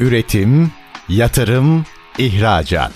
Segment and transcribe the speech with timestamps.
[0.00, 0.70] Üretim,
[1.08, 1.84] yatırım,
[2.18, 2.92] ihracat.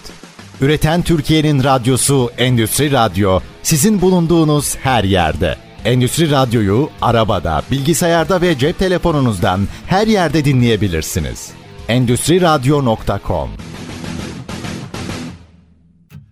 [0.61, 5.57] Üreten Türkiye'nin radyosu Endüstri Radyo sizin bulunduğunuz her yerde.
[5.85, 11.51] Endüstri Radyo'yu arabada, bilgisayarda ve cep telefonunuzdan her yerde dinleyebilirsiniz.
[11.89, 13.51] Endüstri Radyo.com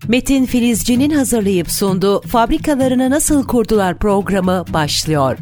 [0.09, 5.39] Metin Filizci'nin hazırlayıp sunduğu Fabrikalarını Nasıl Kurdular programı başlıyor.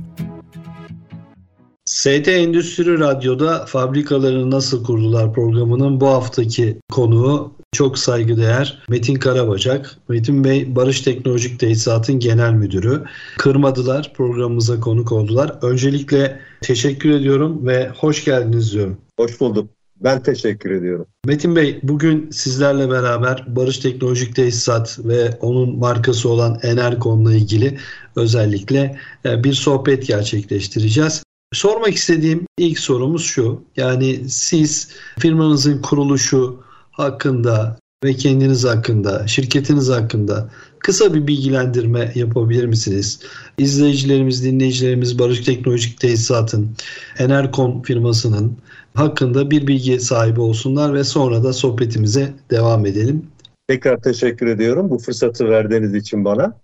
[1.87, 9.99] ST Endüstri Radyo'da Fabrikalarını Nasıl Kurdular programının bu haftaki konuğu çok saygıdeğer Metin Karabacak.
[10.09, 13.05] Metin Bey Barış Teknolojik Tesisat'ın genel müdürü.
[13.39, 15.59] Kırmadılar programımıza konuk oldular.
[15.63, 18.97] Öncelikle teşekkür ediyorum ve hoş geldiniz diyorum.
[19.19, 19.71] Hoş bulduk.
[20.01, 21.07] Ben teşekkür ediyorum.
[21.27, 27.79] Metin Bey bugün sizlerle beraber Barış Teknolojik Tesisat ve onun markası olan Enerkon'la ilgili
[28.17, 31.26] özellikle e, bir sohbet gerçekleştireceğiz.
[31.57, 33.63] Sormak istediğim ilk sorumuz şu.
[33.77, 34.89] Yani siz
[35.19, 36.61] firmanızın kuruluşu
[36.91, 43.21] hakkında ve kendiniz hakkında, şirketiniz hakkında kısa bir bilgilendirme yapabilir misiniz?
[43.59, 46.71] İzleyicilerimiz, dinleyicilerimiz Barış Teknolojik Tesisat'ın,
[47.19, 48.57] Enerkon firmasının
[48.95, 53.27] hakkında bir bilgi sahibi olsunlar ve sonra da sohbetimize devam edelim.
[53.69, 56.59] Tekrar teşekkür ediyorum bu fırsatı verdiğiniz için bana.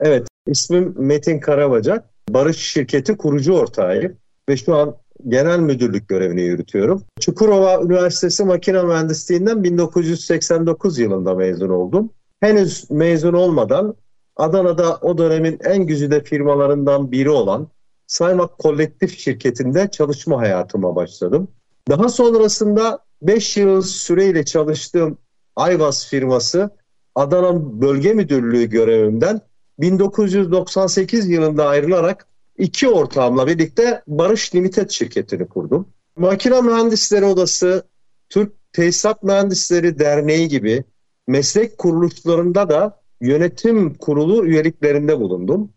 [0.00, 2.04] Evet, ismim Metin Karabacak.
[2.28, 4.16] Barış Şirketi kurucu ortağıyım
[4.48, 4.96] ve şu an
[5.28, 7.02] genel müdürlük görevini yürütüyorum.
[7.20, 12.10] Çukurova Üniversitesi Makine Mühendisliğinden 1989 yılında mezun oldum.
[12.40, 13.94] Henüz mezun olmadan
[14.36, 17.68] Adana'da o dönemin en güzide firmalarından biri olan
[18.06, 21.48] Saymak Kolektif şirketinde çalışma hayatıma başladım.
[21.88, 25.18] Daha sonrasında 5 yıl süreyle çalıştığım
[25.56, 26.70] Ayvaz firması
[27.14, 29.40] Adana Bölge Müdürlüğü görevimden
[29.78, 32.26] 1998 yılında ayrılarak
[32.58, 35.88] iki ortağımla birlikte Barış Limited şirketini kurdum.
[36.16, 37.82] Makine Mühendisleri Odası,
[38.28, 40.84] Türk Tesisat Mühendisleri Derneği gibi
[41.26, 45.72] meslek kuruluşlarında da yönetim kurulu üyeliklerinde bulundum.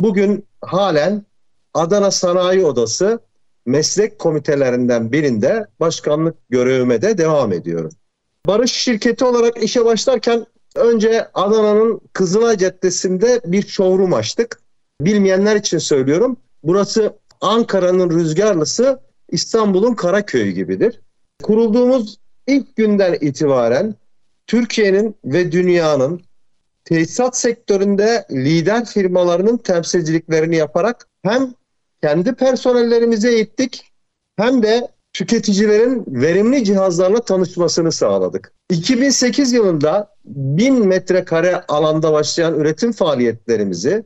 [0.00, 1.24] Bugün halen
[1.74, 3.20] Adana Sanayi Odası
[3.66, 7.90] meslek komitelerinden birinde başkanlık görevime de devam ediyorum.
[8.46, 14.60] Barış şirketi olarak işe başlarken önce Adana'nın Kızılay Caddesi'nde bir showroom açtık.
[15.00, 16.36] Bilmeyenler için söylüyorum.
[16.62, 21.00] Burası Ankara'nın rüzgarlısı İstanbul'un Karaköy'ü gibidir.
[21.42, 23.94] Kurulduğumuz ilk günden itibaren
[24.46, 26.20] Türkiye'nin ve dünyanın
[26.84, 31.54] tesisat sektöründe lider firmalarının temsilciliklerini yaparak hem
[32.02, 33.92] kendi personellerimize eğittik
[34.36, 38.52] hem de tüketicilerin verimli cihazlarla tanışmasını sağladık.
[38.70, 44.04] 2008 yılında 1000 metrekare alanda başlayan üretim faaliyetlerimizi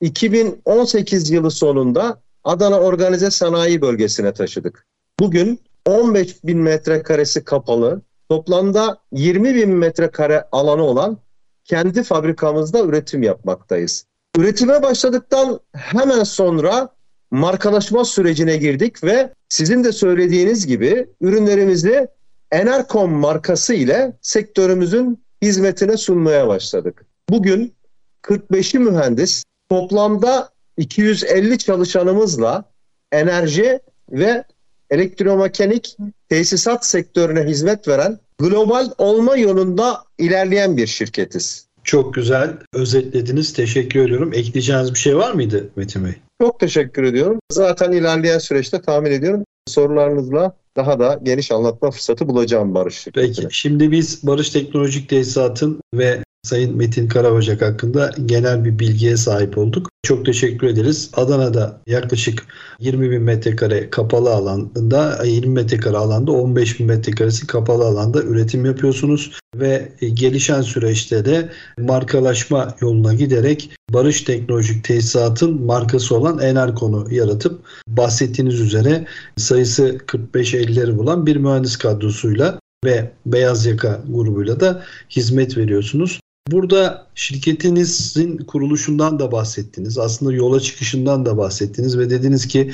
[0.00, 4.86] 2018 yılı sonunda Adana Organize Sanayi Bölgesi'ne taşıdık.
[5.20, 11.18] Bugün 15 bin metrekaresi kapalı, toplamda 20 bin metrekare alanı olan
[11.64, 14.04] kendi fabrikamızda üretim yapmaktayız.
[14.36, 16.88] Üretime başladıktan hemen sonra
[17.30, 22.08] markalaşma sürecine girdik ve sizin de söylediğiniz gibi ürünlerimizi
[22.52, 27.06] Enercom markası ile sektörümüzün hizmetine sunmaya başladık.
[27.28, 27.74] Bugün
[28.22, 32.64] 45'i mühendis, toplamda 250 çalışanımızla
[33.12, 33.80] enerji
[34.10, 34.44] ve
[34.90, 35.96] elektromekanik
[36.28, 41.68] tesisat sektörüne hizmet veren global olma yolunda ilerleyen bir şirketiz.
[41.84, 43.52] Çok güzel özetlediniz.
[43.52, 44.32] Teşekkür ediyorum.
[44.34, 46.14] Ekleyeceğiniz bir şey var mıydı Metin Bey?
[46.40, 47.38] Çok teşekkür ediyorum.
[47.52, 53.06] Zaten ilerleyen süreçte tahmin ediyorum sorularınızla daha da geniş anlatma fırsatı bulacağım Barış.
[53.14, 53.48] Peki.
[53.50, 59.90] Şimdi biz Barış Teknolojik Tesisat'ın ve Sayın Metin Karabacak hakkında genel bir bilgiye sahip olduk.
[60.02, 61.10] Çok teşekkür ederiz.
[61.14, 62.46] Adana'da yaklaşık
[62.80, 69.32] 20 bin metrekare kapalı alanda, 20 metrekare alanda 15 bin metrekaresi kapalı alanda üretim yapıyorsunuz
[69.56, 78.60] ve gelişen süreçte de markalaşma yoluna giderek Barış Teknolojik Tesisat'ın markası olan Enerkon'u yaratıp bahsettiğiniz
[78.60, 79.06] üzere
[79.36, 86.20] sayısı 45-50'leri bulan bir mühendis kadrosuyla ve Beyaz Yaka grubuyla da hizmet veriyorsunuz.
[86.50, 89.98] Burada şirketinizin kuruluşundan da bahsettiniz.
[89.98, 92.72] Aslında yola çıkışından da bahsettiniz ve dediniz ki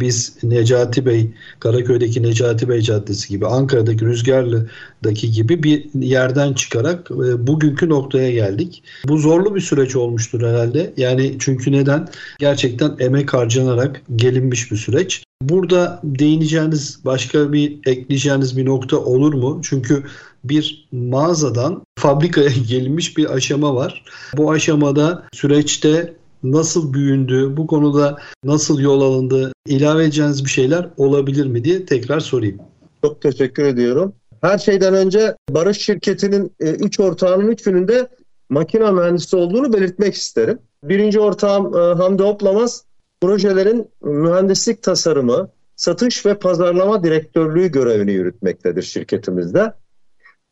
[0.00, 1.30] biz Necati Bey,
[1.60, 8.82] Karaköy'deki Necati Bey Caddesi gibi, Ankara'daki Rüzgarlı'daki gibi bir yerden çıkarak e, bugünkü noktaya geldik.
[9.08, 10.92] Bu zorlu bir süreç olmuştur herhalde.
[10.96, 12.08] Yani çünkü neden?
[12.38, 15.24] Gerçekten emek harcanarak gelinmiş bir süreç.
[15.42, 19.60] Burada değineceğiniz başka bir ekleyeceğiniz bir nokta olur mu?
[19.64, 20.04] Çünkü
[20.44, 24.04] bir mağazadan fabrikaya gelinmiş bir aşama var.
[24.36, 31.46] Bu aşamada süreçte nasıl büyündü, bu konuda nasıl yol alındı, ilave edeceğiniz bir şeyler olabilir
[31.46, 32.58] mi diye tekrar sorayım.
[33.04, 34.12] Çok teşekkür ediyorum.
[34.40, 38.08] Her şeyden önce Barış şirketinin 3 e, ortağının üçünün de
[38.48, 40.58] makine mühendisi olduğunu belirtmek isterim.
[40.84, 42.84] Birinci ortağım e, Hamdi Oplamaz
[43.20, 49.72] projelerin mühendislik tasarımı, satış ve pazarlama direktörlüğü görevini yürütmektedir şirketimizde.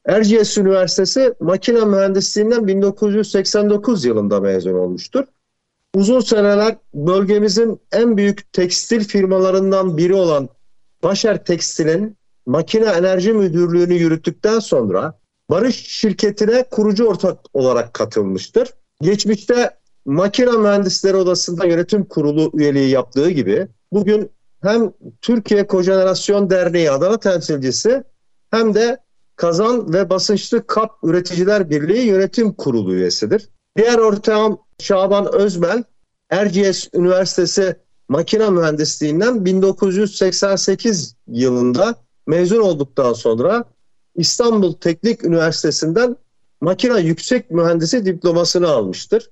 [0.09, 5.25] Erciyes Üniversitesi makine mühendisliğinden 1989 yılında mezun olmuştur.
[5.95, 10.49] Uzun seneler bölgemizin en büyük tekstil firmalarından biri olan
[11.03, 12.17] Başer Tekstil'in
[12.47, 15.19] makine enerji müdürlüğünü yürüttükten sonra
[15.51, 18.69] Barış şirketine kurucu ortak olarak katılmıştır.
[19.03, 19.71] Geçmişte
[20.07, 24.31] Makine Mühendisleri Odası'nda yönetim kurulu üyeliği yaptığı gibi bugün
[24.63, 28.05] hem Türkiye Kojenerasyon Derneği Adana temsilcisi
[28.51, 28.99] hem de
[29.39, 33.49] Kazan ve Basınçlı Kap Üreticiler Birliği Yönetim Kurulu üyesidir.
[33.77, 35.85] Diğer ortağım Şaban Özmel,
[36.31, 37.77] Erciyes Üniversitesi
[38.09, 41.95] Makine Mühendisliğinden 1988 yılında
[42.27, 43.65] mezun olduktan sonra
[44.15, 46.17] İstanbul Teknik Üniversitesi'nden
[46.61, 49.31] makine yüksek mühendisi diplomasını almıştır.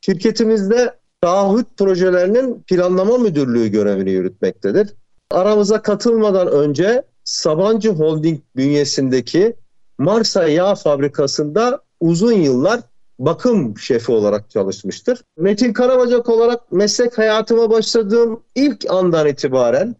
[0.00, 4.94] Şirketimizde taahhüt projelerinin planlama müdürlüğü görevini yürütmektedir.
[5.30, 9.56] Aramıza katılmadan önce Sabancı Holding bünyesindeki
[9.98, 12.80] Marsa Yağ Fabrikası'nda uzun yıllar
[13.18, 15.24] bakım şefi olarak çalışmıştır.
[15.36, 19.96] Metin Karabacak olarak meslek hayatıma başladığım ilk andan itibaren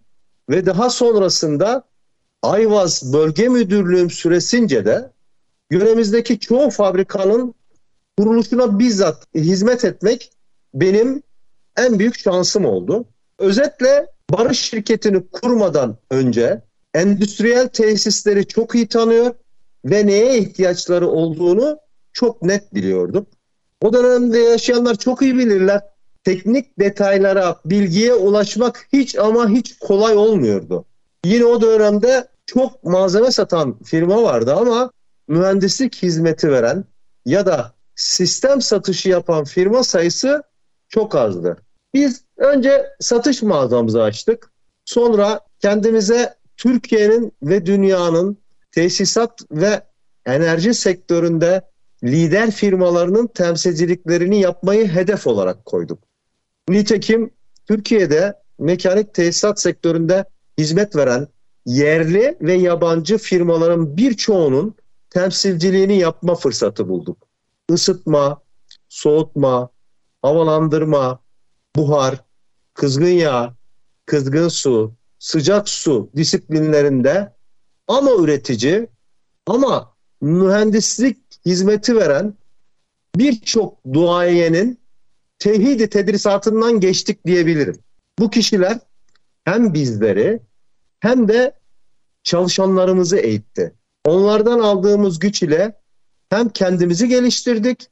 [0.51, 1.83] ve daha sonrasında
[2.43, 5.11] Ayvaz Bölge Müdürlüğüm süresince de
[5.71, 7.55] yöremizdeki çoğu fabrikanın
[8.19, 10.33] kuruluşuna bizzat hizmet etmek
[10.75, 11.23] benim
[11.77, 13.05] en büyük şansım oldu.
[13.39, 19.35] Özetle Barış şirketini kurmadan önce endüstriyel tesisleri çok iyi tanıyor
[19.85, 21.79] ve neye ihtiyaçları olduğunu
[22.13, 23.27] çok net biliyordum.
[23.83, 25.81] O dönemde yaşayanlar çok iyi bilirler.
[26.25, 30.85] Teknik detaylara, bilgiye ulaşmak hiç ama hiç kolay olmuyordu.
[31.25, 34.91] Yine o dönemde çok malzeme satan firma vardı ama
[35.29, 36.85] mühendislik hizmeti veren
[37.27, 40.43] ya da sistem satışı yapan firma sayısı
[40.89, 41.57] çok azdı.
[41.95, 44.53] Biz önce satış mağazamızı açtık.
[44.85, 48.39] Sonra kendimize Türkiye'nin ve dünyanın
[48.73, 49.83] tesisat ve
[50.27, 51.63] enerji sektöründe
[52.05, 55.99] lider firmalarının temsilciliklerini yapmayı hedef olarak koyduk.
[56.69, 57.31] Nitekim
[57.67, 60.25] Türkiye'de mekanik tesisat sektöründe
[60.59, 61.29] hizmet veren
[61.67, 64.75] yerli ve yabancı firmaların birçoğunun
[65.11, 67.29] temsilciliğini yapma fırsatı bulduk.
[67.73, 68.43] Isıtma,
[68.89, 69.71] soğutma,
[70.23, 71.21] havalandırma,
[71.77, 72.25] buhar,
[72.75, 73.55] kızgın yağ,
[74.07, 77.33] kızgın su, sıcak su disiplinlerinde
[77.87, 78.89] ama üretici
[79.47, 82.35] ama mühendislik hizmeti veren
[83.17, 84.81] birçok duayenin
[85.39, 87.79] tevhidi tedrisatından geçtik diyebilirim.
[88.19, 88.79] Bu kişiler
[89.45, 90.41] hem bizleri
[91.01, 91.53] hem de
[92.23, 93.75] çalışanlarımızı eğitti.
[94.05, 95.81] Onlardan aldığımız güç ile
[96.31, 97.89] hem kendimizi geliştirdik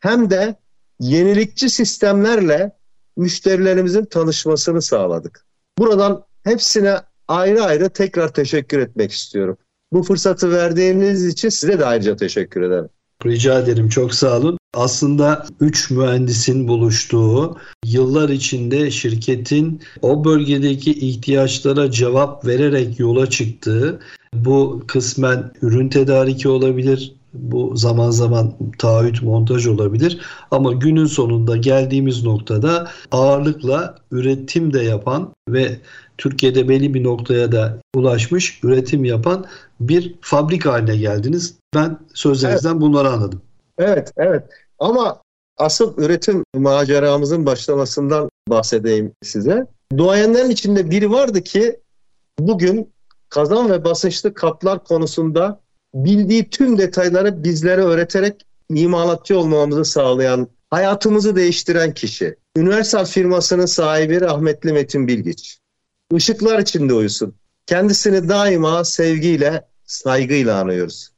[0.00, 0.56] hem de
[1.00, 2.72] yenilikçi sistemlerle
[3.16, 5.46] müşterilerimizin tanışmasını sağladık.
[5.78, 6.96] Buradan hepsine
[7.28, 9.56] ayrı ayrı tekrar teşekkür etmek istiyorum.
[9.92, 12.88] Bu fırsatı verdiğiniz için size de ayrıca teşekkür ederim.
[13.26, 14.58] Rica ederim çok sağ olun.
[14.74, 24.00] Aslında 3 mühendisin buluştuğu yıllar içinde şirketin o bölgedeki ihtiyaçlara cevap vererek yola çıktığı
[24.34, 32.24] bu kısmen ürün tedariki olabilir, bu zaman zaman taahhüt montaj olabilir ama günün sonunda geldiğimiz
[32.24, 35.80] noktada ağırlıkla üretim de yapan ve
[36.20, 39.46] Türkiye'de belli bir noktaya da ulaşmış üretim yapan
[39.80, 41.54] bir fabrika haline geldiniz.
[41.74, 42.80] Ben sözlerinizden evet.
[42.80, 43.42] bunları anladım.
[43.78, 44.44] Evet, evet.
[44.78, 45.22] Ama
[45.58, 49.66] asıl üretim maceramızın başlamasından bahsedeyim size.
[49.96, 51.80] Duayenlerin içinde biri vardı ki
[52.38, 52.92] bugün
[53.28, 55.60] kazan ve basınçlı kaplar konusunda
[55.94, 62.36] bildiği tüm detayları bizlere öğreterek imalatçı olmamızı sağlayan, hayatımızı değiştiren kişi.
[62.56, 65.59] Universal firmasının sahibi rahmetli Metin Bilgiç.
[66.12, 67.34] Işıklar içinde uyusun.
[67.66, 71.10] Kendisini daima sevgiyle, saygıyla anıyoruz.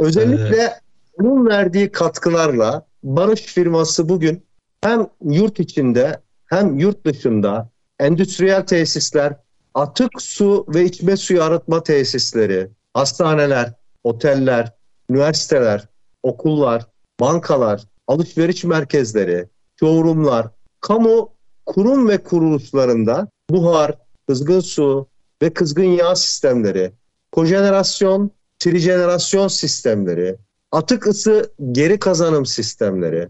[0.00, 0.80] Özellikle evet.
[1.20, 4.46] onun verdiği katkılarla Barış firması bugün
[4.80, 9.36] hem yurt içinde hem yurt dışında endüstriyel tesisler,
[9.74, 13.72] atık su ve içme suyu arıtma tesisleri, hastaneler,
[14.04, 14.72] oteller,
[15.10, 15.88] üniversiteler,
[16.22, 16.86] okullar,
[17.20, 19.48] bankalar, alışveriş merkezleri,
[19.80, 20.46] showroomlar,
[20.80, 21.32] kamu
[21.66, 25.08] kurum ve kuruluşlarında buhar, kızgın su
[25.42, 26.92] ve kızgın yağ sistemleri,
[27.32, 30.36] kojenerasyon, trijenerasyon sistemleri,
[30.72, 33.28] atık ısı geri kazanım sistemleri,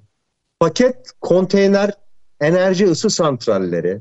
[0.61, 1.91] paket konteyner
[2.41, 4.01] enerji ısı santralleri,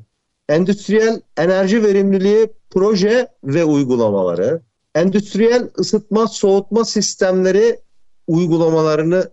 [0.49, 4.61] endüstriyel enerji verimliliği proje ve uygulamaları,
[4.95, 7.79] endüstriyel ısıtma soğutma sistemleri
[8.27, 9.29] uygulamalarını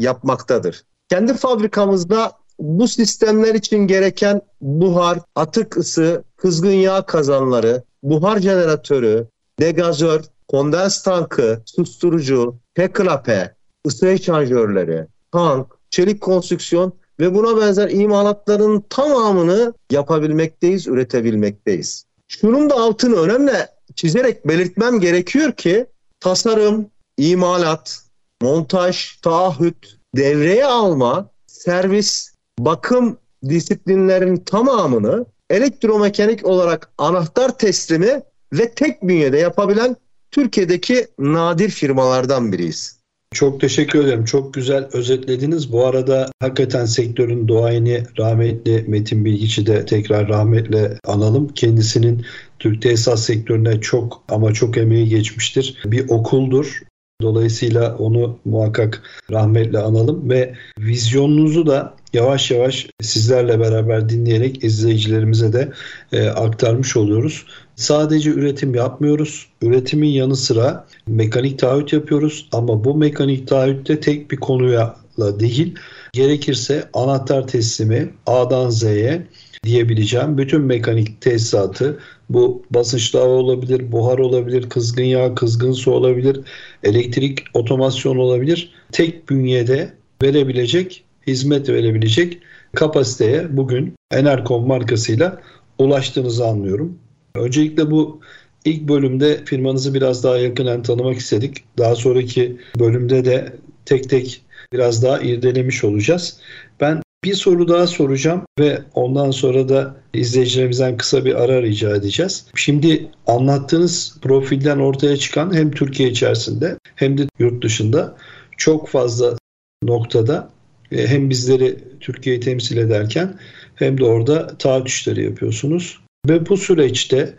[0.00, 0.84] yapmaktadır.
[1.08, 9.26] Kendi fabrikamızda bu sistemler için gereken buhar, atık ısı, kızgın yağ kazanları, buhar jeneratörü,
[9.60, 13.54] degazör, kondens tankı, susturucu, peklape,
[13.86, 22.04] ısı eşanjörleri, tank, çelik konstrüksiyon ve buna benzer imalatların tamamını yapabilmekteyiz, üretebilmekteyiz.
[22.28, 23.52] Şunun da altını önemli
[23.94, 25.86] çizerek belirtmem gerekiyor ki
[26.20, 28.00] tasarım, imalat,
[28.42, 38.22] montaj, taahhüt, devreye alma, servis, bakım disiplinlerin tamamını elektromekanik olarak anahtar teslimi
[38.52, 39.96] ve tek bünyede yapabilen
[40.30, 42.98] Türkiye'deki nadir firmalardan biriyiz.
[43.34, 44.24] Çok teşekkür ederim.
[44.24, 45.72] Çok güzel özetlediniz.
[45.72, 51.48] Bu arada hakikaten sektörün doğayını rahmetli Metin Bilgiç'i de tekrar rahmetle analım.
[51.48, 52.26] Kendisinin
[52.58, 55.82] Türk tesisat sektörüne çok ama çok emeği geçmiştir.
[55.84, 56.82] Bir okuldur.
[57.22, 65.72] Dolayısıyla onu muhakkak rahmetle analım ve vizyonunuzu da yavaş yavaş sizlerle beraber dinleyerek izleyicilerimize de
[66.12, 67.46] e, aktarmış oluyoruz.
[67.76, 69.46] Sadece üretim yapmıyoruz.
[69.62, 75.74] Üretimin yanı sıra mekanik taahhüt yapıyoruz ama bu mekanik taahhütte tek bir konuya değil
[76.12, 79.26] gerekirse anahtar teslimi A'dan Z'ye
[79.64, 81.98] diyebileceğim bütün mekanik tesisatı
[82.30, 86.40] bu basınçlı hava olabilir, buhar olabilir, kızgın yağ, kızgın su olabilir,
[86.82, 88.72] elektrik otomasyon olabilir.
[88.92, 89.92] Tek bünyede
[90.22, 92.38] verebilecek, hizmet verebilecek
[92.76, 95.42] kapasiteye bugün Enercom markasıyla
[95.78, 96.98] ulaştığınızı anlıyorum.
[97.34, 98.20] Öncelikle bu
[98.64, 101.64] ilk bölümde firmanızı biraz daha yakından tanımak istedik.
[101.78, 103.52] Daha sonraki bölümde de
[103.84, 104.42] tek tek
[104.72, 106.40] biraz daha irdelemiş olacağız.
[106.80, 112.46] Ben bir soru daha soracağım ve ondan sonra da izleyicilerimizden kısa bir ara rica edeceğiz.
[112.54, 118.16] Şimdi anlattığınız profilden ortaya çıkan hem Türkiye içerisinde hem de yurt dışında
[118.56, 119.36] çok fazla
[119.82, 120.50] noktada
[120.92, 123.38] e, hem bizleri Türkiye'yi temsil ederken
[123.74, 125.98] hem de orada taahhüt işleri yapıyorsunuz.
[126.28, 127.34] Ve bu süreçte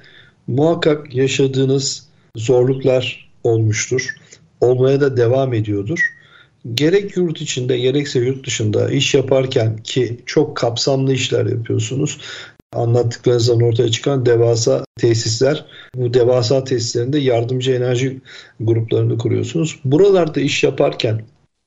[0.48, 4.16] muhakkak yaşadığınız zorluklar olmuştur.
[4.62, 6.09] Olmaya da devam ediyordur.
[6.74, 12.18] Gerek yurt içinde gerekse yurt dışında iş yaparken ki çok kapsamlı işler yapıyorsunuz.
[12.74, 18.22] Anlattıklarınızdan ortaya çıkan devasa tesisler, bu devasa tesislerinde yardımcı enerji
[18.60, 19.80] gruplarını kuruyorsunuz.
[19.86, 21.22] Buralarda iş yaparken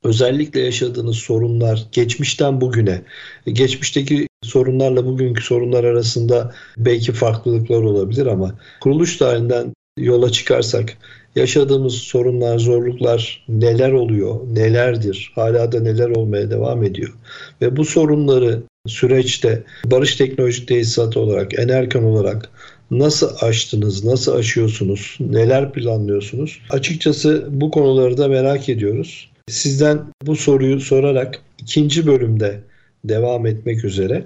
[0.05, 3.03] özellikle yaşadığınız sorunlar geçmişten bugüne,
[3.47, 10.97] geçmişteki sorunlarla bugünkü sorunlar arasında belki farklılıklar olabilir ama kuruluş tarihinden yola çıkarsak
[11.37, 17.13] yaşadığımız sorunlar, zorluklar neler oluyor, nelerdir, hala da neler olmaya devam ediyor.
[17.61, 22.51] Ve bu sorunları süreçte Barış Teknolojik Tesisatı olarak, Enerkan olarak
[22.91, 26.61] nasıl aştınız, nasıl aşıyorsunuz, neler planlıyorsunuz?
[26.71, 29.31] Açıkçası bu konuları da merak ediyoruz.
[29.49, 32.61] Sizden bu soruyu sorarak ikinci bölümde
[33.05, 34.25] devam etmek üzere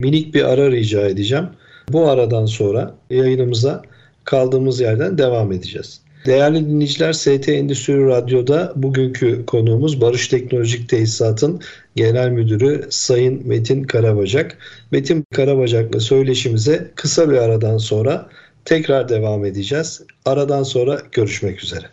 [0.00, 1.46] minik bir ara rica edeceğim.
[1.88, 3.82] Bu aradan sonra yayınımıza
[4.24, 6.00] kaldığımız yerden devam edeceğiz.
[6.28, 11.60] Değerli dinleyiciler ST Endüstri Radyo'da bugünkü konuğumuz Barış Teknolojik Tesisat'ın
[11.96, 14.58] Genel Müdürü Sayın Metin Karabacak.
[14.90, 18.28] Metin Karabacak'la söyleşimize kısa bir aradan sonra
[18.64, 20.02] tekrar devam edeceğiz.
[20.24, 21.86] Aradan sonra görüşmek üzere.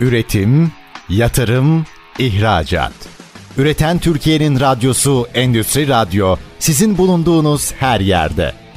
[0.00, 0.72] Üretim,
[1.08, 1.84] yatırım,
[2.18, 2.92] ihracat.
[3.58, 8.52] Üreten Türkiye'nin radyosu Endüstri Radyo sizin bulunduğunuz her yerde.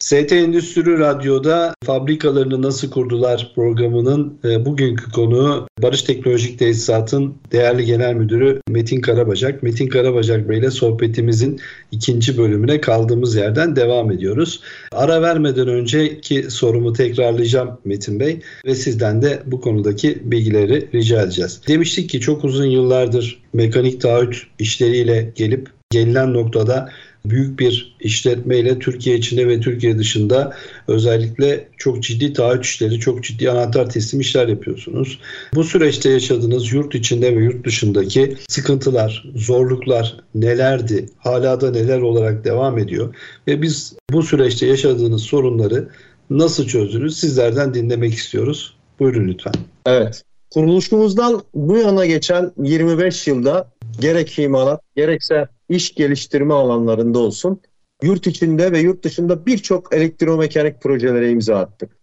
[0.00, 8.14] ST Endüstri Radyo'da fabrikalarını nasıl kurdular programının e, bugünkü konuğu Barış Teknolojik Tesisat'ın değerli genel
[8.14, 9.62] müdürü Metin Karabacak.
[9.62, 11.60] Metin Karabacak Bey ile sohbetimizin
[11.92, 14.60] ikinci bölümüne kaldığımız yerden devam ediyoruz.
[14.92, 21.60] Ara vermeden önceki sorumu tekrarlayacağım Metin Bey ve sizden de bu konudaki bilgileri rica edeceğiz.
[21.68, 26.88] Demiştik ki çok uzun yıllardır mekanik taahhüt işleriyle gelip gelinen noktada
[27.24, 30.56] büyük bir işletmeyle Türkiye içinde ve Türkiye dışında
[30.88, 35.18] özellikle çok ciddi taahhüt işleri, çok ciddi anahtar teslim işler yapıyorsunuz.
[35.54, 41.06] Bu süreçte yaşadığınız yurt içinde ve yurt dışındaki sıkıntılar, zorluklar nelerdi?
[41.18, 43.14] Hala da neler olarak devam ediyor?
[43.46, 45.88] Ve biz bu süreçte yaşadığınız sorunları
[46.30, 47.18] nasıl çözdünüz?
[47.18, 48.74] Sizlerden dinlemek istiyoruz.
[49.00, 49.54] Buyurun lütfen.
[49.86, 50.22] Evet.
[50.50, 57.60] Kuruluşumuzdan bu yana geçen 25 yılda gerek imalat gerekse iş geliştirme alanlarında olsun
[58.02, 61.96] yurt içinde ve yurt dışında birçok elektromekanik projelere imza attık.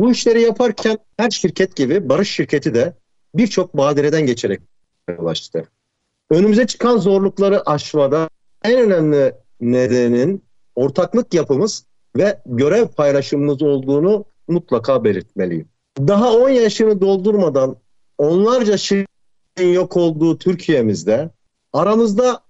[0.00, 2.96] Bu işleri yaparken her şirket gibi Barış şirketi de
[3.34, 4.60] birçok badireden geçerek
[5.08, 5.68] başladı.
[6.30, 8.28] Önümüze çıkan zorlukları aşmada
[8.64, 10.44] en önemli nedenin
[10.74, 11.84] ortaklık yapımız
[12.16, 15.68] ve görev paylaşımımız olduğunu mutlaka belirtmeliyim.
[15.98, 17.76] Daha 10 yaşını doldurmadan
[18.18, 21.30] onlarca şirketin yok olduğu Türkiye'mizde
[21.72, 22.40] aramızda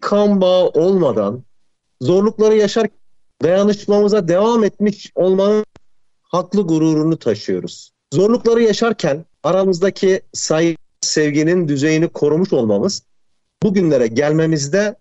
[0.00, 1.44] kan bağı olmadan
[2.00, 2.88] zorlukları yaşar
[3.42, 5.64] dayanışmamıza devam etmiş olmanın
[6.22, 7.92] haklı gururunu taşıyoruz.
[8.14, 13.02] Zorlukları yaşarken aramızdaki saygı, sevginin düzeyini korumuş olmamız
[13.62, 14.96] bugünlere gelmemizde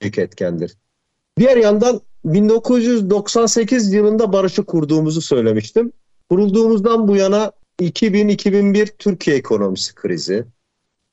[0.00, 0.76] büyük etkendir.
[1.38, 5.92] Diğer yandan 1998 yılında barışı kurduğumuzu söylemiştim.
[6.30, 10.44] Kurulduğumuzdan bu yana 2000-2001 Türkiye ekonomisi krizi,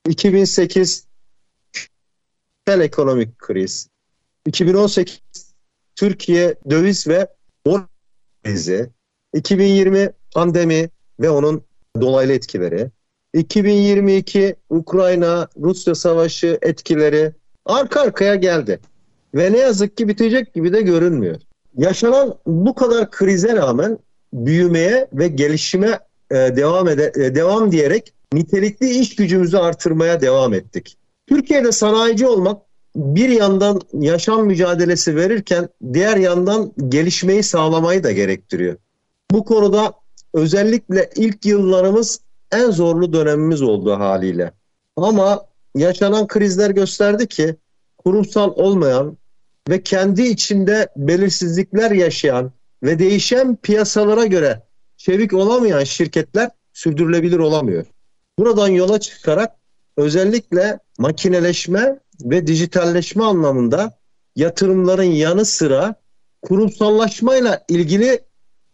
[0.08, 1.07] 2008
[2.68, 3.88] küresel ekonomik kriz,
[4.46, 5.20] 2018
[5.96, 7.26] Türkiye döviz ve
[7.66, 7.82] borç
[8.44, 8.90] krizi,
[9.34, 11.62] 2020 pandemi ve onun
[12.00, 12.90] dolaylı etkileri,
[13.34, 17.32] 2022 Ukrayna Rusya savaşı etkileri
[17.66, 18.80] arka arkaya geldi.
[19.34, 21.40] Ve ne yazık ki bitecek gibi de görünmüyor.
[21.76, 23.98] Yaşanan bu kadar krize rağmen
[24.32, 25.98] büyümeye ve gelişime
[26.30, 30.98] e, devam ede, e, devam diyerek nitelikli iş gücümüzü artırmaya devam ettik.
[31.28, 32.62] Türkiye'de sanayici olmak
[32.96, 38.76] bir yandan yaşam mücadelesi verirken diğer yandan gelişmeyi sağlamayı da gerektiriyor.
[39.30, 39.92] Bu konuda
[40.34, 42.20] özellikle ilk yıllarımız
[42.52, 44.52] en zorlu dönemimiz oldu haliyle.
[44.96, 47.56] Ama yaşanan krizler gösterdi ki
[47.98, 49.16] kurumsal olmayan
[49.68, 54.62] ve kendi içinde belirsizlikler yaşayan ve değişen piyasalara göre
[54.96, 57.86] çevik olamayan şirketler sürdürülebilir olamıyor.
[58.38, 59.52] Buradan yola çıkarak
[59.98, 63.98] özellikle makineleşme ve dijitalleşme anlamında
[64.36, 65.94] yatırımların yanı sıra
[66.42, 68.20] kurumsallaşmayla ilgili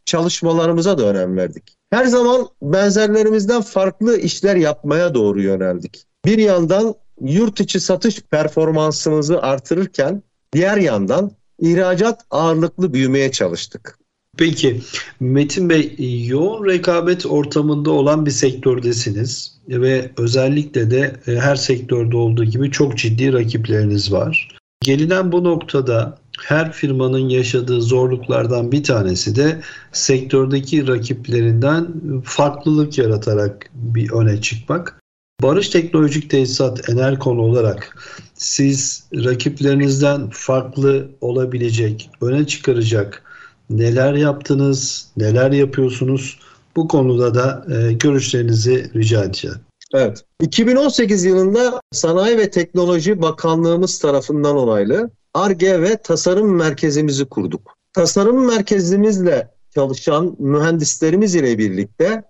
[0.04, 1.76] çalışmalarımıza da önem verdik.
[1.90, 6.04] Her zaman benzerlerimizden farklı işler yapmaya doğru yöneldik.
[6.25, 13.99] Bir yandan yurt içi satış performansımızı artırırken diğer yandan ihracat ağırlıklı büyümeye çalıştık.
[14.37, 14.80] Peki
[15.21, 22.44] Metin Bey yoğun rekabet ortamında olan bir sektördesiniz ve özellikle de e, her sektörde olduğu
[22.44, 24.48] gibi çok ciddi rakipleriniz var.
[24.80, 29.60] Gelinen bu noktada her firmanın yaşadığı zorluklardan bir tanesi de
[29.92, 31.88] sektördeki rakiplerinden
[32.24, 35.00] farklılık yaratarak bir öne çıkmak.
[35.42, 37.98] Barış Teknolojik Tesisat Enerkon olarak
[38.34, 43.22] siz rakiplerinizden farklı olabilecek, öne çıkaracak
[43.70, 46.38] neler yaptınız, neler yapıyorsunuz?
[46.76, 49.56] Bu konuda da e, görüşlerinizi rica edeceğim.
[49.95, 50.25] Evet.
[50.41, 57.75] 2018 yılında Sanayi ve Teknoloji Bakanlığımız tarafından onaylı ARGE ve tasarım merkezimizi kurduk.
[57.93, 62.23] Tasarım merkezimizle çalışan mühendislerimiz ile birlikte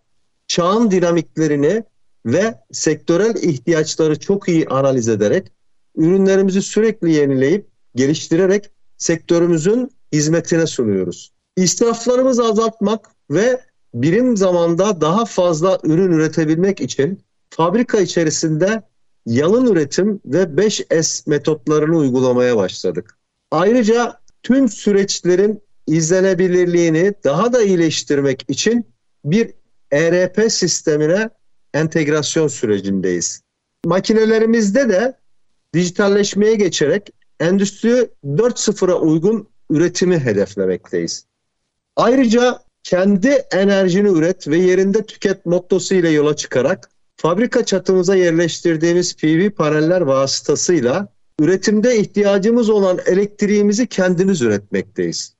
[0.46, 1.85] çağın dinamiklerini
[2.26, 5.52] ve sektörel ihtiyaçları çok iyi analiz ederek
[5.96, 11.33] ürünlerimizi sürekli yenileyip geliştirerek sektörümüzün hizmetine sunuyoruz.
[11.57, 13.61] İsraflarımızı azaltmak ve
[13.94, 18.83] birim zamanda daha fazla ürün üretebilmek için fabrika içerisinde
[19.26, 23.18] yalın üretim ve 5S metotlarını uygulamaya başladık.
[23.50, 28.87] Ayrıca tüm süreçlerin izlenebilirliğini daha da iyileştirmek için
[29.24, 29.50] bir
[29.92, 31.30] ERP sistemine
[31.74, 33.42] entegrasyon sürecindeyiz.
[33.85, 35.16] Makinelerimizde de
[35.74, 41.26] dijitalleşmeye geçerek Endüstri 4.0'a uygun üretimi hedeflemekteyiz.
[41.96, 49.50] Ayrıca kendi enerjini üret ve yerinde tüket mottosu ile yola çıkarak fabrika çatımıza yerleştirdiğimiz PV
[49.50, 51.08] paneller vasıtasıyla
[51.40, 55.34] üretimde ihtiyacımız olan elektriğimizi kendimiz üretmekteyiz.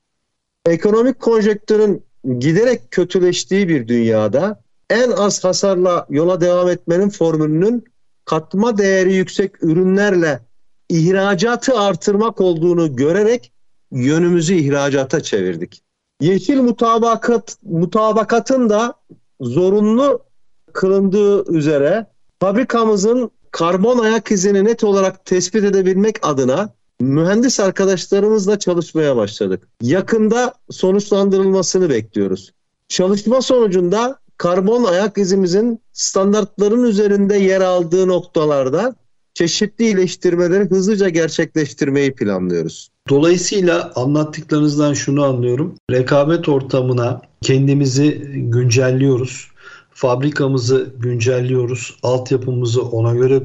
[0.67, 2.05] Ekonomik konjektörün
[2.39, 7.85] giderek kötüleştiği bir dünyada en az hasarla yola devam etmenin formülünün
[8.25, 10.41] katma değeri yüksek ürünlerle
[10.89, 13.53] ihracatı artırmak olduğunu görerek
[13.93, 15.85] yönümüzü ihracata çevirdik.
[16.21, 18.95] Yeşil mutabakat mutabakatın da
[19.41, 20.23] zorunlu
[20.73, 22.07] kılındığı üzere
[22.41, 29.69] fabrikamızın karbon ayak izini net olarak tespit edebilmek adına mühendis arkadaşlarımızla çalışmaya başladık.
[29.83, 32.53] Yakında sonuçlandırılmasını bekliyoruz.
[32.89, 38.95] Çalışma sonucunda karbon ayak izimizin standartların üzerinde yer aldığı noktalarda
[39.35, 42.89] çeşitli iyileştirmeleri hızlıca gerçekleştirmeyi planlıyoruz.
[43.09, 45.75] Dolayısıyla anlattıklarınızdan şunu anlıyorum.
[45.91, 49.49] Rekabet ortamına kendimizi güncelliyoruz.
[49.91, 51.97] Fabrikamızı güncelliyoruz.
[52.03, 53.43] Altyapımızı ona göre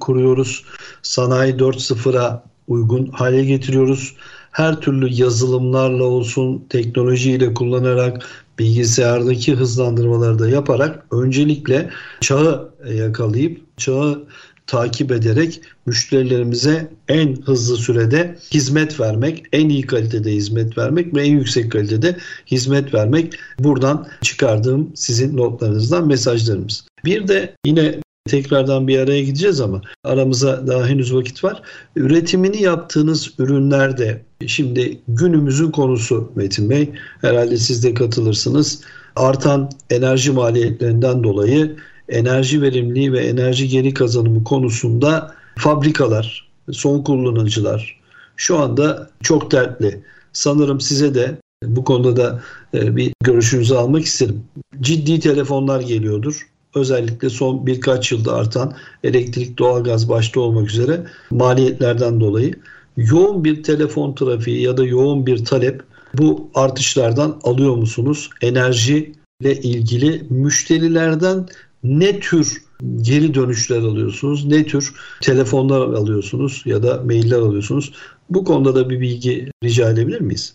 [0.00, 0.64] kuruyoruz.
[1.02, 4.16] Sanayi 4.0'a uygun hale getiriyoruz.
[4.50, 8.26] Her türlü yazılımlarla olsun, teknolojiyle kullanarak,
[8.58, 14.24] bilgisayardaki hızlandırmaları da yaparak öncelikle çağı yakalayıp çağı
[14.70, 21.32] takip ederek müşterilerimize en hızlı sürede hizmet vermek, en iyi kalitede hizmet vermek ve en
[21.32, 23.34] yüksek kalitede hizmet vermek.
[23.58, 26.86] Buradan çıkardığım sizin notlarınızdan mesajlarımız.
[27.04, 31.62] Bir de yine tekrardan bir araya gideceğiz ama aramıza daha henüz vakit var.
[31.96, 38.80] Üretimini yaptığınız ürünlerde şimdi günümüzün konusu Metin Bey herhalde siz de katılırsınız.
[39.16, 41.76] Artan enerji maliyetlerinden dolayı
[42.10, 48.00] enerji verimliliği ve enerji geri kazanımı konusunda fabrikalar, son kullanıcılar
[48.36, 50.02] şu anda çok dertli.
[50.32, 52.42] Sanırım size de bu konuda da
[52.74, 54.42] e, bir görüşünüzü almak isterim.
[54.80, 56.46] Ciddi telefonlar geliyordur.
[56.74, 62.54] Özellikle son birkaç yılda artan elektrik, doğalgaz başta olmak üzere maliyetlerden dolayı
[62.96, 65.82] yoğun bir telefon trafiği ya da yoğun bir talep
[66.14, 68.30] bu artışlardan alıyor musunuz?
[68.42, 71.46] Enerji ile ilgili müşterilerden
[71.84, 72.62] ne tür
[73.00, 74.46] geri dönüşler alıyorsunuz?
[74.46, 77.94] Ne tür telefonlar alıyorsunuz ya da mailler alıyorsunuz?
[78.30, 80.54] Bu konuda da bir bilgi rica edebilir miyiz?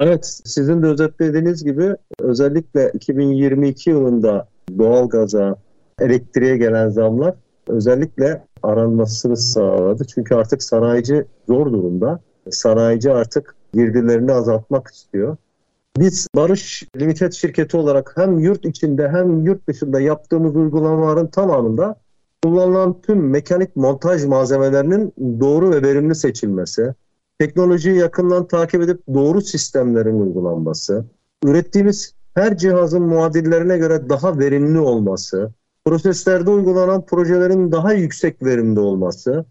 [0.00, 5.56] Evet, sizin de özetlediğiniz gibi özellikle 2022 yılında doğalgaza,
[6.00, 7.34] elektriğe gelen zamlar
[7.66, 10.04] özellikle aranmasını sağladı.
[10.14, 12.20] Çünkü artık sanayici zor durumda.
[12.50, 15.36] Sanayici artık girdilerini azaltmak istiyor.
[15.98, 21.96] Biz Barış Limited şirketi olarak hem yurt içinde hem yurt dışında yaptığımız uygulamaların tamamında
[22.42, 26.94] kullanılan tüm mekanik montaj malzemelerinin doğru ve verimli seçilmesi,
[27.38, 31.04] teknolojiyi yakından takip edip doğru sistemlerin uygulanması,
[31.44, 35.50] ürettiğimiz her cihazın muadillerine göre daha verimli olması,
[35.84, 39.44] proseslerde uygulanan projelerin daha yüksek verimli olması,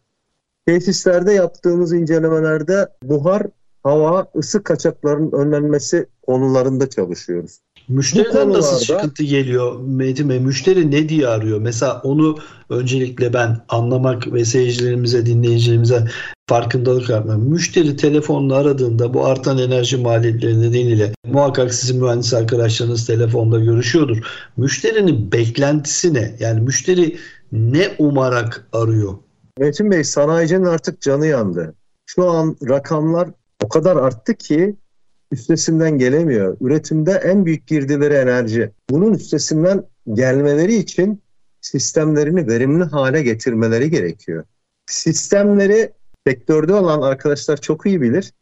[0.65, 3.47] tesislerde yaptığımız incelemelerde buhar
[3.83, 7.59] hava, ısı kaçaklarının önlenmesi konularında çalışıyoruz.
[7.87, 10.39] Müşteriden konularda, nasıl sıkıntı geliyor Mehdi Bey?
[10.39, 11.59] Müşteri ne diye arıyor?
[11.61, 12.37] Mesela onu
[12.69, 16.07] öncelikle ben anlamak ve seyircilerimize, dinleyicilerimize
[16.49, 17.37] farkındalık yapmak.
[17.37, 24.17] Müşteri telefonla aradığında bu artan enerji maliyetleri nedeniyle muhakkak sizin mühendis arkadaşlarınız telefonda görüşüyordur.
[24.57, 26.35] Müşterinin beklentisi ne?
[26.39, 27.17] Yani müşteri
[27.51, 29.13] ne umarak arıyor?
[29.59, 31.73] Metin Bey sanayicinin artık canı yandı.
[32.05, 33.29] Şu an rakamlar
[33.63, 34.75] o kadar arttı ki
[35.31, 36.57] üstesinden gelemiyor.
[36.61, 38.71] Üretimde en büyük girdileri enerji.
[38.89, 41.21] Bunun üstesinden gelmeleri için
[41.61, 44.43] sistemlerini verimli hale getirmeleri gerekiyor.
[44.85, 45.91] Sistemleri
[46.27, 48.33] sektörde olan arkadaşlar çok iyi bilir.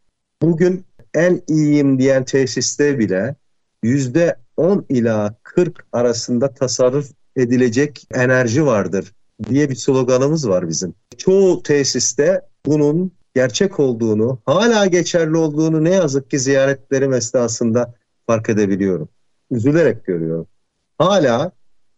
[0.41, 3.35] Bugün en iyiyim diyen tesiste bile
[3.83, 9.13] yüzde 10 ila 40 arasında tasarruf edilecek enerji vardır
[9.49, 10.93] diye bir sloganımız var bizim.
[11.17, 17.93] Çoğu tesiste bunun gerçek olduğunu, hala geçerli olduğunu ne yazık ki ziyaretlerim esnasında
[18.27, 19.09] fark edebiliyorum.
[19.51, 20.47] Üzülerek görüyorum.
[20.97, 21.51] Hala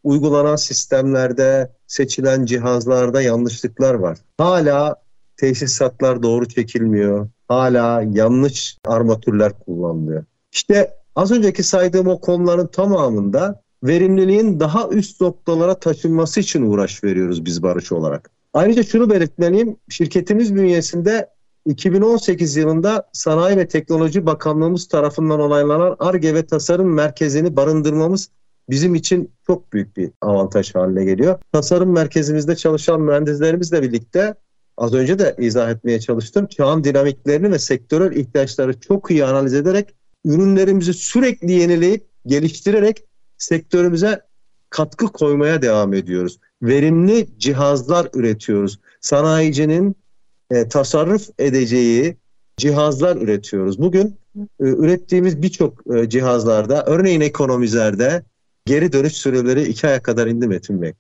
[0.04, 4.18] uygulanan sistemlerde, seçilen cihazlarda yanlışlıklar var.
[4.38, 4.96] Hala
[5.38, 7.30] tesisatlar doğru çekilmiyor.
[7.48, 10.26] Hala yanlış armatürler kullanılıyor.
[10.52, 17.46] İşte az önceki saydığım o konuların tamamında verimliliğin daha üst noktalara taşınması için uğraş veriyoruz
[17.46, 18.32] biz Barış olarak.
[18.54, 19.78] Ayrıca şunu belirtmeliyim.
[19.90, 21.30] Şirketimiz bünyesinde
[21.66, 28.30] 2018 yılında Sanayi ve Teknoloji Bakanlığımız tarafından onaylanan ARGE ve Tasarım Merkezi'ni barındırmamız
[28.70, 31.40] bizim için çok büyük bir avantaj haline geliyor.
[31.52, 34.36] Tasarım merkezimizde çalışan mühendislerimizle birlikte
[34.78, 36.48] az önce de izah etmeye çalıştım.
[36.48, 43.04] Çağın dinamiklerini ve sektörel ihtiyaçları çok iyi analiz ederek ürünlerimizi sürekli yenileyip geliştirerek
[43.38, 44.22] sektörümüze
[44.72, 46.40] katkı koymaya devam ediyoruz.
[46.62, 48.80] Verimli cihazlar üretiyoruz.
[49.02, 49.96] Sanayicinin
[50.52, 52.18] e, tasarruf edeceği
[52.58, 53.80] cihazlar üretiyoruz.
[53.80, 54.08] Bugün
[54.38, 58.24] e, ürettiğimiz birçok e, cihazlarda örneğin ekonomizlerde
[58.66, 60.94] geri dönüş süreleri iki aya kadar indi Metin Bey.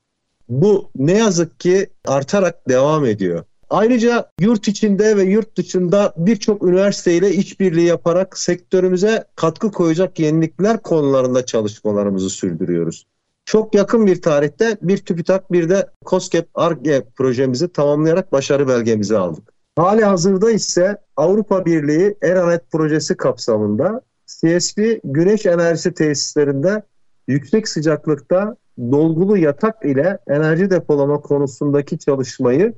[0.49, 3.43] Bu ne yazık ki artarak devam ediyor.
[3.69, 11.45] Ayrıca yurt içinde ve yurt dışında birçok üniversiteyle işbirliği yaparak sektörümüze katkı koyacak yenilikler konularında
[11.45, 13.05] çalışmalarımızı sürdürüyoruz.
[13.45, 19.53] Çok yakın bir tarihte bir TÜBİTAK bir de COSGAP ARGE projemizi tamamlayarak başarı belgemizi aldık.
[19.75, 26.83] Hali hazırda ise Avrupa Birliği Eranet projesi kapsamında CSP güneş enerjisi tesislerinde
[27.27, 32.73] yüksek sıcaklıkta dolgulu yatak ile enerji depolama konusundaki çalışmayı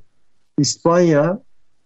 [0.58, 1.42] İspanya,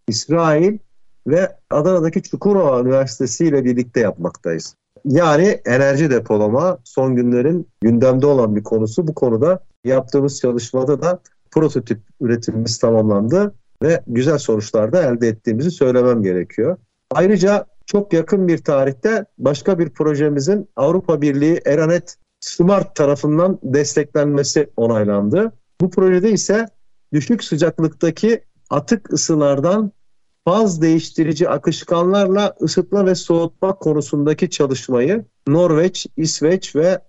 [0.08, 0.78] İsrail
[1.26, 4.74] ve Adana'daki Çukurova Üniversitesi ile birlikte yapmaktayız.
[5.08, 9.08] Yani enerji depolama son günlerin gündemde olan bir konusu.
[9.08, 16.22] Bu konuda yaptığımız çalışmada da prototip üretimimiz tamamlandı ve güzel sonuçlar da elde ettiğimizi söylemem
[16.22, 16.76] gerekiyor.
[17.10, 25.52] Ayrıca çok yakın bir tarihte başka bir projemizin Avrupa Birliği Eranet Smart tarafından desteklenmesi onaylandı.
[25.80, 26.66] Bu projede ise
[27.12, 28.40] düşük sıcaklıktaki
[28.70, 29.92] atık ısılardan
[30.48, 37.00] faz değiştirici akışkanlarla ısıtma ve soğutma konusundaki çalışmayı Norveç, İsveç ve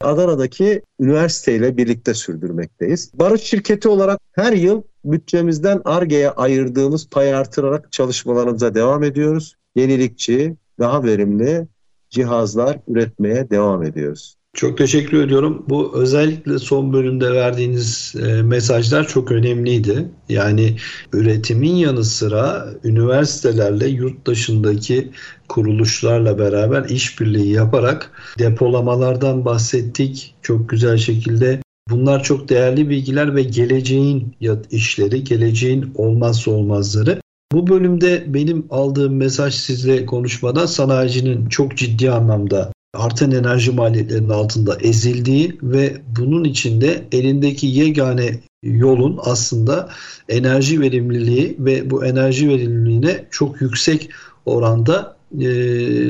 [0.00, 3.10] Adana'daki üniversiteyle birlikte sürdürmekteyiz.
[3.14, 9.56] Barış şirketi olarak her yıl bütçemizden ARGE'ye ayırdığımız payı artırarak çalışmalarımıza devam ediyoruz.
[9.76, 11.68] Yenilikçi, daha verimli
[12.10, 14.36] cihazlar üretmeye devam ediyoruz.
[14.54, 15.64] Çok teşekkür ediyorum.
[15.68, 20.08] Bu özellikle son bölümde verdiğiniz e, mesajlar çok önemliydi.
[20.28, 20.76] Yani
[21.12, 25.10] üretimin yanı sıra üniversitelerle yurt dışındaki
[25.48, 30.34] kuruluşlarla beraber işbirliği yaparak depolamalardan bahsettik.
[30.42, 31.60] Çok güzel şekilde
[31.90, 34.34] Bunlar çok değerli bilgiler ve geleceğin
[34.70, 37.20] işleri, geleceğin olmazsa olmazları.
[37.52, 44.76] Bu bölümde benim aldığım mesaj sizle konuşmadan sanayicinin çok ciddi anlamda artan enerji maliyetlerinin altında
[44.80, 49.88] ezildiği ve bunun içinde elindeki yegane yolun aslında
[50.28, 54.10] enerji verimliliği ve bu enerji verimliliğine çok yüksek
[54.46, 55.46] oranda e,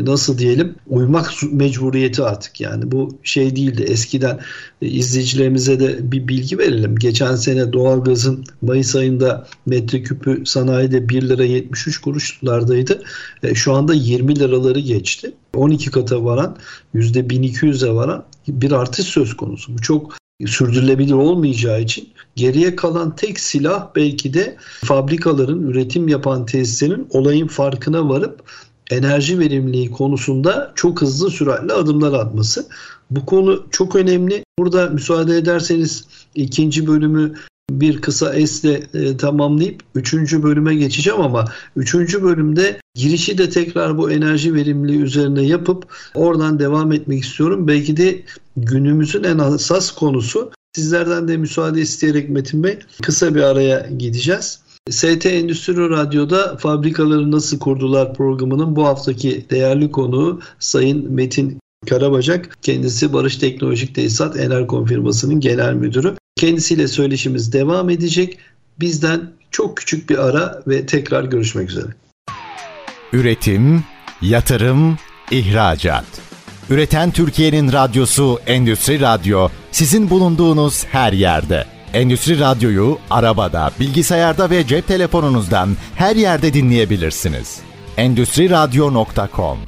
[0.04, 2.92] nasıl diyelim uymak mecburiyeti artık yani.
[2.92, 3.82] Bu şey değildi.
[3.82, 4.40] Eskiden
[4.82, 6.96] e, izleyicilerimize de bir bilgi verelim.
[6.96, 13.02] Geçen sene doğalgazın Mayıs ayında metreküpü sanayide 1 lira 73 kuruşlardaydı.
[13.42, 15.32] E, şu anda 20 liraları geçti.
[15.54, 16.56] 12 kata varan
[16.94, 19.74] %1200'e varan bir artış söz konusu.
[19.74, 27.06] Bu çok sürdürülebilir olmayacağı için geriye kalan tek silah belki de fabrikaların üretim yapan tesislerin
[27.10, 28.42] olayın farkına varıp
[28.92, 32.66] enerji verimliliği konusunda çok hızlı süratle adımlar atması.
[33.10, 34.44] Bu konu çok önemli.
[34.58, 37.34] Burada müsaade ederseniz ikinci bölümü
[37.70, 41.44] bir kısa esle e, tamamlayıp üçüncü bölüme geçeceğim ama
[41.76, 47.68] üçüncü bölümde girişi de tekrar bu enerji verimliliği üzerine yapıp oradan devam etmek istiyorum.
[47.68, 48.22] Belki de
[48.56, 54.61] günümüzün en asas konusu sizlerden de müsaade isteyerek Metin Bey kısa bir araya gideceğiz.
[54.90, 62.58] ST Endüstri Radyo'da fabrikaları nasıl kurdular programının bu haftaki değerli konuğu Sayın Metin Karabacak.
[62.62, 66.14] Kendisi Barış Teknolojik Tesisat Enerkon firmasının genel müdürü.
[66.36, 68.38] Kendisiyle söyleşimiz devam edecek.
[68.80, 71.86] Bizden çok küçük bir ara ve tekrar görüşmek üzere.
[73.12, 73.84] Üretim,
[74.22, 74.98] yatırım,
[75.30, 76.04] ihracat.
[76.70, 81.71] Üreten Türkiye'nin radyosu Endüstri Radyo sizin bulunduğunuz her yerde.
[81.92, 87.60] Endüstri Radyo'yu arabada, bilgisayarda ve cep telefonunuzdan her yerde dinleyebilirsiniz.
[87.96, 89.58] Endüstri Radyo.com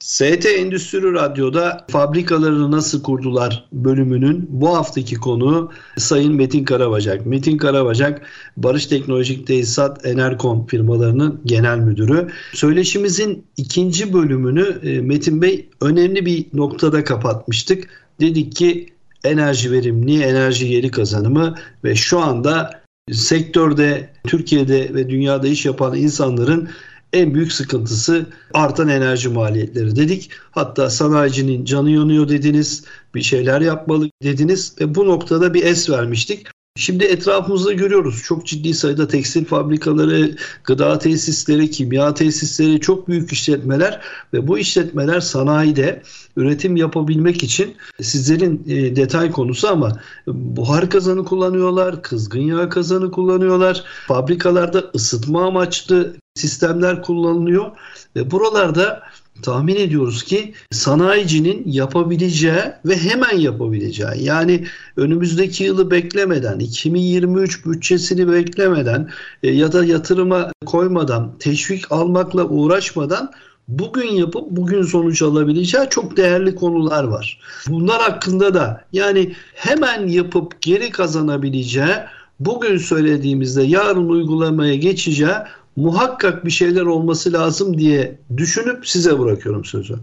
[0.00, 7.26] ST Endüstri Radyo'da fabrikalarını nasıl kurdular bölümünün bu haftaki konu Sayın Metin Karabacak.
[7.26, 8.22] Metin Karabacak
[8.56, 12.28] Barış Teknolojik Tesisat Enerkon firmalarının genel müdürü.
[12.52, 17.88] Söyleşimizin ikinci bölümünü e, Metin Bey önemli bir noktada kapatmıştık.
[18.20, 21.54] Dedik ki enerji verimli, enerji geri kazanımı
[21.84, 26.68] ve şu anda sektörde Türkiye'de ve dünyada iş yapan insanların
[27.12, 30.30] en büyük sıkıntısı artan enerji maliyetleri dedik.
[30.50, 36.46] Hatta sanayicinin canı yanıyor dediniz, bir şeyler yapmalı dediniz ve bu noktada bir es vermiştik.
[36.78, 44.00] Şimdi etrafımızda görüyoruz çok ciddi sayıda tekstil fabrikaları, gıda tesisleri, kimya tesisleri, çok büyük işletmeler
[44.32, 46.02] ve bu işletmeler sanayide
[46.36, 53.84] üretim yapabilmek için sizlerin e, detay konusu ama buhar kazanı kullanıyorlar, kızgın yağ kazanı kullanıyorlar.
[54.06, 57.70] Fabrikalarda ısıtma amaçlı sistemler kullanılıyor
[58.16, 59.02] ve buralarda
[59.42, 64.64] tahmin ediyoruz ki sanayicinin yapabileceği ve hemen yapabileceği yani
[64.96, 69.10] önümüzdeki yılı beklemeden 2023 bütçesini beklemeden
[69.42, 73.30] e, ya da yatırıma koymadan teşvik almakla uğraşmadan
[73.68, 77.40] bugün yapıp bugün sonuç alabileceği çok değerli konular var.
[77.68, 81.94] Bunlar hakkında da yani hemen yapıp geri kazanabileceği
[82.40, 85.36] bugün söylediğimizde yarın uygulamaya geçeceği
[85.78, 89.98] muhakkak bir şeyler olması lazım diye düşünüp size bırakıyorum sözü.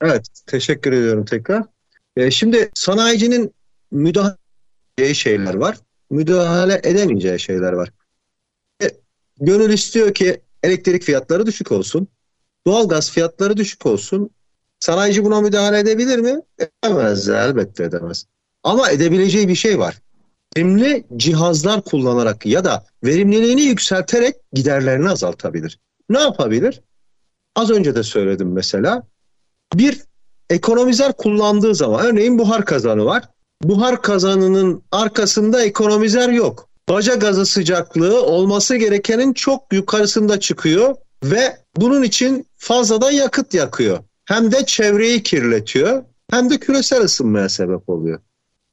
[0.00, 1.64] Evet, teşekkür ediyorum tekrar.
[2.16, 3.54] E, şimdi sanayicinin
[3.90, 4.36] müdahale
[4.98, 5.76] edeceği şeyler var,
[6.10, 7.92] müdahale edemeyeceği şeyler var.
[8.82, 8.90] E,
[9.40, 12.08] gönül istiyor ki elektrik fiyatları düşük olsun,
[12.66, 14.30] doğalgaz fiyatları düşük olsun.
[14.80, 16.40] Sanayici buna müdahale edebilir mi?
[16.58, 18.26] Edemez, elbette edemez.
[18.62, 20.02] Ama edebileceği bir şey var
[20.56, 25.78] verimli cihazlar kullanarak ya da verimliliğini yükselterek giderlerini azaltabilir.
[26.10, 26.80] Ne yapabilir?
[27.56, 29.02] Az önce de söyledim mesela.
[29.74, 30.00] Bir
[30.50, 33.28] ekonomizer kullandığı zaman örneğin buhar kazanı var.
[33.62, 36.68] Buhar kazanının arkasında ekonomizer yok.
[36.88, 43.98] Baca gazı sıcaklığı olması gerekenin çok yukarısında çıkıyor ve bunun için fazladan yakıt yakıyor.
[44.24, 48.20] Hem de çevreyi kirletiyor hem de küresel ısınmaya sebep oluyor.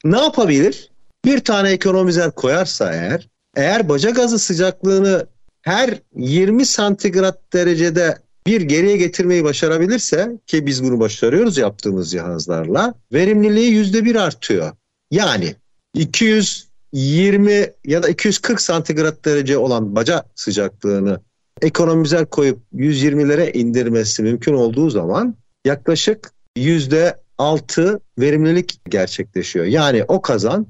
[0.04, 0.89] Ne yapabilir?
[1.30, 5.28] Bir tane ekonomizer koyarsa eğer, eğer baca gazı sıcaklığını
[5.62, 13.72] her 20 santigrat derecede bir geriye getirmeyi başarabilirse ki biz bunu başarıyoruz yaptığımız cihazlarla verimliliği
[13.72, 14.72] yüzde bir artıyor.
[15.12, 15.56] Yani
[15.94, 21.20] 220 ya da 240 santigrat derece olan baca sıcaklığını
[21.62, 29.66] ekonomizer koyup 120'lere indirmesi mümkün olduğu zaman yaklaşık yüzde 6 verimlilik gerçekleşiyor.
[29.66, 30.68] Yani o kazan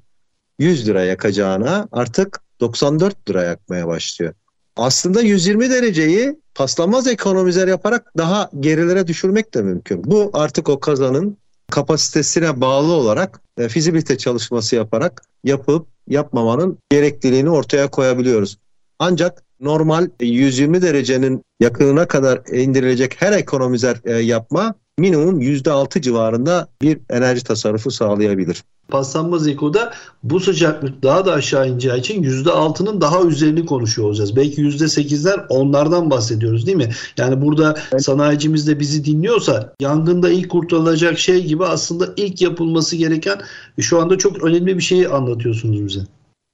[0.59, 4.33] 100 lira yakacağına artık 94 lira yakmaya başlıyor.
[4.75, 10.03] Aslında 120 dereceyi paslanmaz ekonomizer yaparak daha gerilere düşürmek de mümkün.
[10.03, 11.37] Bu artık o kazanın
[11.71, 18.57] kapasitesine bağlı olarak e, fizibilite çalışması yaparak yapıp yapmamanın gerekliliğini ortaya koyabiliyoruz.
[18.99, 26.99] Ancak normal 120 derecenin yakınına kadar indirilecek her ekonomizer e, yapma minimum %6 civarında bir
[27.09, 28.63] enerji tasarrufu sağlayabilir.
[28.89, 34.35] Paslanmaz ekoda bu sıcaklık daha da aşağı ineceği için %6'nın daha üzerini konuşuyor olacağız.
[34.35, 36.89] Belki %8'ler onlardan bahsediyoruz değil mi?
[37.17, 38.03] Yani burada evet.
[38.03, 43.41] sanayicimiz de bizi dinliyorsa yangında ilk kurtarılacak şey gibi aslında ilk yapılması gereken
[43.79, 46.01] şu anda çok önemli bir şeyi anlatıyorsunuz bize.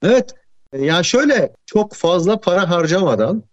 [0.04, 0.34] Evet.
[0.80, 3.44] Ya şöyle çok fazla para harcamadan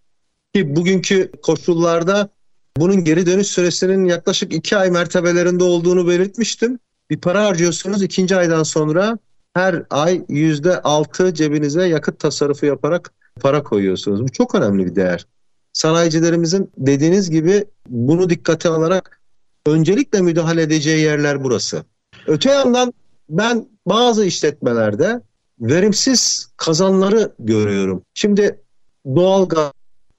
[0.55, 2.29] ki bugünkü koşullarda
[2.77, 6.79] bunun geri dönüş süresinin yaklaşık iki ay mertebelerinde olduğunu belirtmiştim.
[7.11, 9.19] Bir para harcıyorsunuz ikinci aydan sonra
[9.55, 14.23] her ay yüzde altı cebinize yakıt tasarrufu yaparak para koyuyorsunuz.
[14.23, 15.27] Bu çok önemli bir değer.
[15.73, 19.21] Sanayicilerimizin dediğiniz gibi bunu dikkate alarak
[19.67, 21.85] öncelikle müdahale edeceği yerler burası.
[22.27, 22.95] Öte yandan
[23.29, 25.21] ben bazı işletmelerde
[25.61, 28.03] verimsiz kazanları görüyorum.
[28.15, 28.61] Şimdi
[29.07, 29.73] doğalgaz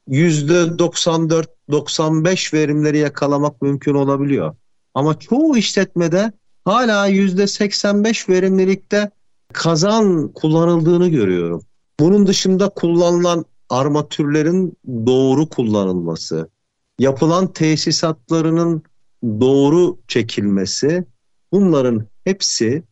[0.10, 4.56] %94-95 verimleri yakalamak mümkün olabiliyor.
[4.94, 6.32] Ama çoğu işletmede
[6.66, 9.12] hala %85 verimlilikte
[9.54, 11.66] kazan kullanıldığını görüyorum.
[12.00, 16.50] Bunun dışında kullanılan armatürlerin doğru kullanılması,
[17.00, 18.84] yapılan tesisatlarının
[19.24, 21.06] doğru çekilmesi
[21.52, 22.84] bunların hepsi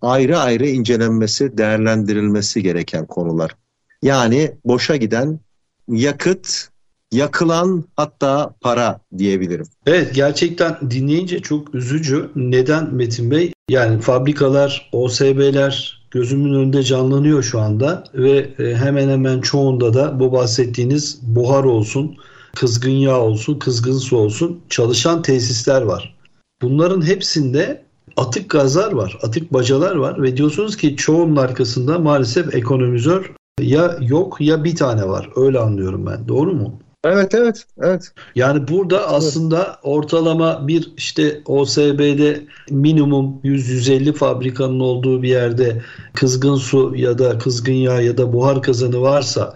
[0.00, 3.56] ayrı ayrı incelenmesi, değerlendirilmesi gereken konular.
[4.02, 5.40] Yani boşa giden
[5.88, 6.68] yakıt,
[7.12, 9.66] yakılan hatta para diyebilirim.
[9.86, 12.30] Evet gerçekten dinleyince çok üzücü.
[12.36, 13.52] Neden Metin Bey?
[13.70, 20.32] Yani fabrikalar, OSB'ler gözümün önünde canlanıyor şu anda ve e, hemen hemen çoğunda da bu
[20.32, 22.16] bahsettiğiniz buhar olsun,
[22.54, 26.16] kızgın yağ olsun, kızgın su olsun çalışan tesisler var.
[26.62, 27.82] Bunların hepsinde
[28.16, 34.36] atık gazlar var, atık bacalar var ve diyorsunuz ki çoğunun arkasında maalesef ekonomizör ya yok
[34.40, 35.30] ya bir tane var.
[35.36, 36.28] Öyle anlıyorum ben.
[36.28, 36.80] Doğru mu?
[37.04, 38.12] Evet evet evet.
[38.34, 45.82] Yani burada aslında ortalama bir işte OSB'de minimum 100-150 fabrikanın olduğu bir yerde
[46.14, 49.54] kızgın su ya da kızgın yağ ya da buhar kazanı varsa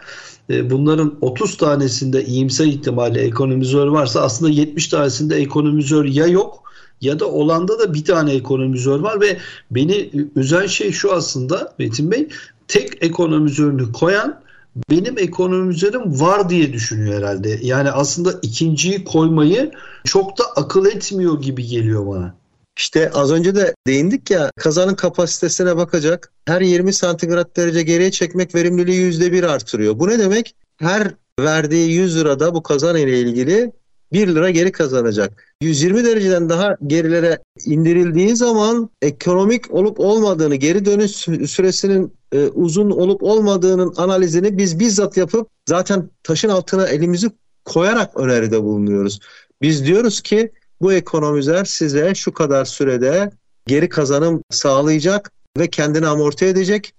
[0.50, 6.62] e, bunların 30 tanesinde iyimser ihtimali ekonomizör varsa aslında 70 tanesinde ekonomizör ya yok
[7.00, 9.38] ya da olanda da bir tane ekonomizör var ve
[9.70, 12.28] beni üzen şey şu aslında Metin Bey
[12.68, 14.45] tek ekonomizörünü koyan
[14.90, 17.58] benim ekonomizörüm var diye düşünüyor herhalde.
[17.62, 19.70] Yani aslında ikinciyi koymayı
[20.04, 22.34] çok da akıl etmiyor gibi geliyor bana.
[22.78, 26.32] İşte az önce de değindik ya kazanın kapasitesine bakacak.
[26.46, 29.98] Her 20 santigrat derece geriye çekmek verimliliği %1 artırıyor.
[29.98, 30.54] Bu ne demek?
[30.76, 33.72] Her verdiği 100 lirada bu kazan ile ilgili
[34.12, 35.54] 1 lira geri kazanacak.
[35.60, 41.10] 120 dereceden daha gerilere indirildiği zaman ekonomik olup olmadığını, geri dönüş
[41.50, 47.30] süresinin e, uzun olup olmadığının analizini biz bizzat yapıp zaten taşın altına elimizi
[47.64, 49.20] koyarak öneride bulunuyoruz.
[49.62, 53.30] Biz diyoruz ki bu ekonomizer size şu kadar sürede
[53.66, 56.92] geri kazanım sağlayacak ve kendini amorti edecek.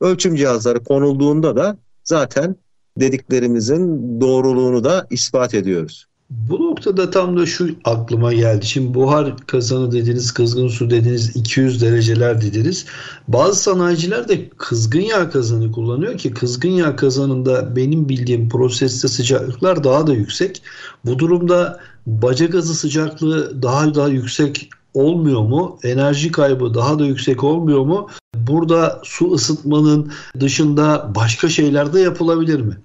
[0.00, 2.56] Ölçüm cihazları konulduğunda da zaten
[3.00, 6.06] dediklerimizin doğruluğunu da ispat ediyoruz.
[6.32, 8.66] Bu noktada tam da şu aklıma geldi.
[8.66, 12.86] Şimdi buhar kazanı dediniz, kızgın su dediniz, 200 dereceler dediniz.
[13.28, 19.84] Bazı sanayiciler de kızgın yağ kazanı kullanıyor ki kızgın yağ kazanında benim bildiğim proseste sıcaklıklar
[19.84, 20.62] daha da yüksek.
[21.04, 25.78] Bu durumda baca gazı sıcaklığı daha da yüksek olmuyor mu?
[25.82, 28.08] Enerji kaybı daha da yüksek olmuyor mu?
[28.34, 32.76] Burada su ısıtmanın dışında başka şeyler de yapılabilir mi?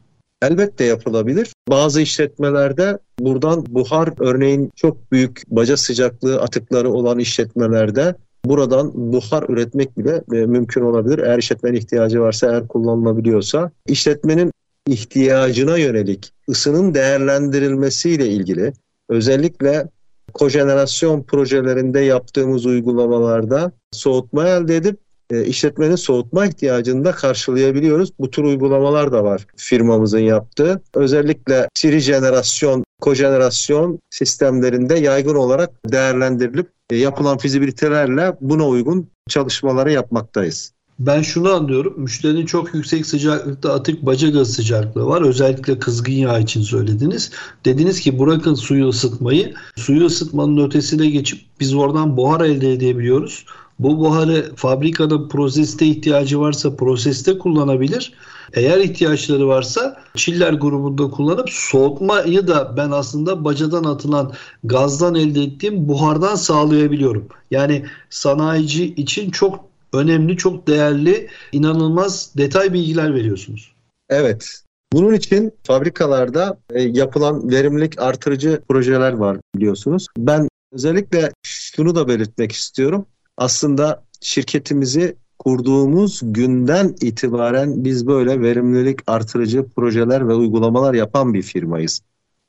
[0.41, 1.53] Elbette yapılabilir.
[1.69, 8.15] Bazı işletmelerde buradan buhar örneğin çok büyük baca sıcaklığı atıkları olan işletmelerde
[8.45, 11.17] buradan buhar üretmek bile e, mümkün olabilir.
[11.17, 13.71] Eğer işletmenin ihtiyacı varsa, eğer kullanılabiliyorsa.
[13.87, 14.51] işletmenin
[14.87, 18.73] ihtiyacına yönelik ısının değerlendirilmesiyle ilgili
[19.09, 19.87] özellikle
[20.33, 24.99] kojenerasyon projelerinde yaptığımız uygulamalarda soğutma elde edip
[25.31, 28.09] e, işletmenin soğutma ihtiyacını da karşılayabiliyoruz.
[28.19, 30.81] Bu tür uygulamalar da var firmamızın yaptığı.
[30.93, 40.71] Özellikle siri jenerasyon, kojenerasyon sistemlerinde yaygın olarak değerlendirilip e, yapılan fizibilitelerle buna uygun çalışmaları yapmaktayız.
[40.99, 41.93] Ben şunu anlıyorum.
[41.97, 45.21] Müşterinin çok yüksek sıcaklıkta atık baca gazı sıcaklığı var.
[45.21, 47.31] Özellikle kızgın yağ için söylediniz.
[47.65, 49.53] Dediniz ki bırakın suyu ısıtmayı.
[49.75, 53.45] Suyu ısıtmanın ötesine geçip biz oradan buhar elde edebiliyoruz.
[53.79, 58.13] Bu buharı fabrikada proseste ihtiyacı varsa proseste kullanabilir.
[58.53, 65.87] Eğer ihtiyaçları varsa çiller grubunda kullanıp soğutmayı da ben aslında bacadan atılan gazdan elde ettiğim
[65.87, 67.27] buhardan sağlayabiliyorum.
[67.51, 73.71] Yani sanayici için çok önemli, çok değerli, inanılmaz detay bilgiler veriyorsunuz.
[74.09, 74.61] Evet.
[74.93, 80.07] Bunun için fabrikalarda e, yapılan verimlilik artırıcı projeler var biliyorsunuz.
[80.17, 83.05] Ben özellikle şunu da belirtmek istiyorum.
[83.37, 92.01] Aslında şirketimizi kurduğumuz günden itibaren biz böyle verimlilik artırıcı projeler ve uygulamalar yapan bir firmayız.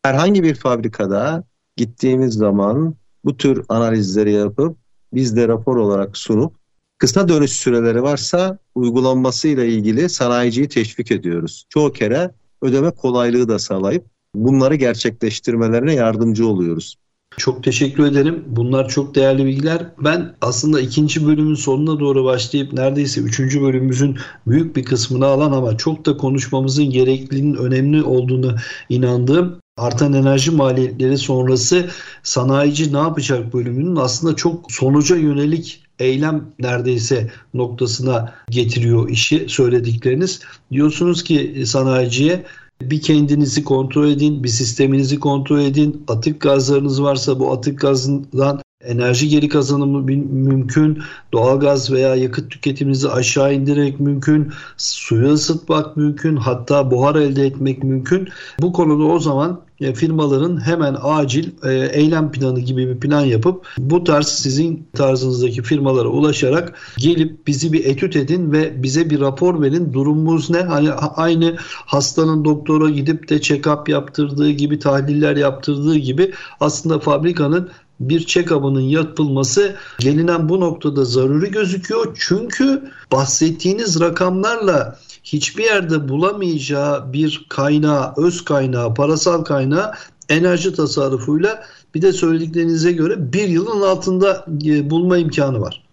[0.02, 1.44] Herhangi bir fabrikada
[1.76, 4.76] gittiğimiz zaman bu tür analizleri yapıp
[5.12, 6.54] biz de rapor olarak sunup
[6.98, 11.64] kısa dönüş süreleri varsa uygulanmasıyla ilgili sanayiciyi teşvik ediyoruz.
[11.68, 12.30] Çoğu kere
[12.62, 16.96] ödeme kolaylığı da sağlayıp bunları gerçekleştirmelerine yardımcı oluyoruz.
[17.38, 18.44] Çok teşekkür ederim.
[18.46, 19.86] Bunlar çok değerli bilgiler.
[20.04, 25.76] Ben aslında ikinci bölümün sonuna doğru başlayıp neredeyse üçüncü bölümümüzün büyük bir kısmını alan ama
[25.76, 28.54] çok da konuşmamızın gerekliliğinin önemli olduğunu
[28.88, 31.90] inandığım artan enerji maliyetleri sonrası
[32.22, 40.40] sanayici ne yapacak bölümünün aslında çok sonuca yönelik eylem neredeyse noktasına getiriyor işi söyledikleriniz.
[40.72, 42.44] Diyorsunuz ki sanayiciye
[42.82, 46.04] bir kendinizi kontrol edin, bir sisteminizi kontrol edin.
[46.08, 51.02] Atık gazlarınız varsa bu atık gazından enerji geri kazanımı mümkün.
[51.32, 54.52] Doğalgaz veya yakıt tüketiminizi aşağı indirmek mümkün.
[54.76, 56.36] Suyu ısıtmak mümkün.
[56.36, 58.28] Hatta buhar elde etmek mümkün.
[58.60, 63.66] Bu konuda o zaman e, firmaların hemen acil e, eylem planı gibi bir plan yapıp
[63.78, 69.62] bu tarz sizin tarzınızdaki firmalara ulaşarak gelip bizi bir etüt edin ve bize bir rapor
[69.62, 69.92] verin.
[69.92, 70.60] Durumumuz ne?
[70.60, 71.56] Hani aynı
[71.86, 77.70] hastanın doktora gidip de check-up yaptırdığı gibi tahliller yaptırdığı gibi aslında fabrikanın
[78.00, 82.16] bir check-up'ının yapılması gelinen bu noktada zaruri gözüküyor.
[82.20, 89.92] Çünkü bahsettiğiniz rakamlarla hiçbir yerde bulamayacağı bir kaynağı, öz kaynağı, parasal kaynağı
[90.28, 95.84] enerji tasarrufuyla bir de söylediklerinize göre bir yılın altında e, bulma imkanı var.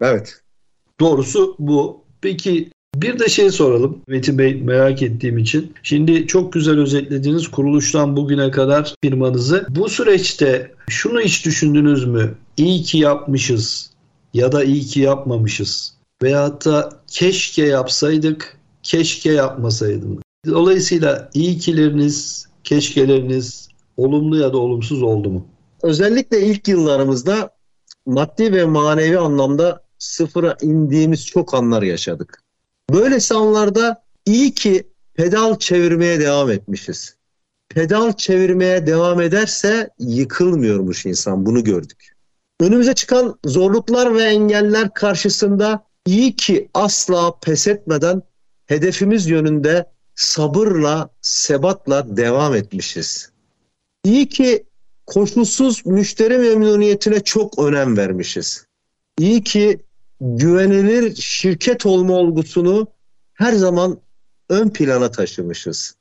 [0.00, 0.40] Evet.
[1.00, 2.04] Doğrusu bu.
[2.20, 5.72] Peki bir de şey soralım Metin Bey merak ettiğim için.
[5.82, 9.66] Şimdi çok güzel özetlediniz kuruluştan bugüne kadar firmanızı.
[9.68, 12.34] Bu süreçte şunu hiç düşündünüz mü?
[12.56, 13.90] İyi ki yapmışız
[14.34, 15.94] ya da iyi ki yapmamışız.
[16.22, 20.20] Veyahut da keşke yapsaydık, keşke yapmasaydım.
[20.46, 25.46] Dolayısıyla iyi kileriniz, keşkeleriniz olumlu ya da olumsuz oldu mu?
[25.82, 27.50] Özellikle ilk yıllarımızda
[28.06, 32.43] maddi ve manevi anlamda sıfıra indiğimiz çok anlar yaşadık.
[32.90, 37.16] Böyle anlarda iyi ki pedal çevirmeye devam etmişiz.
[37.68, 42.14] Pedal çevirmeye devam ederse yıkılmıyormuş insan bunu gördük.
[42.60, 48.22] Önümüze çıkan zorluklar ve engeller karşısında iyi ki asla pes etmeden
[48.66, 53.30] hedefimiz yönünde sabırla, sebatla devam etmişiz.
[54.04, 54.64] İyi ki
[55.06, 58.66] koşulsuz müşteri memnuniyetine çok önem vermişiz.
[59.18, 59.80] İyi ki
[60.24, 62.86] güvenilir şirket olma olgusunu
[63.34, 63.98] her zaman
[64.48, 65.94] ön plana taşımışız.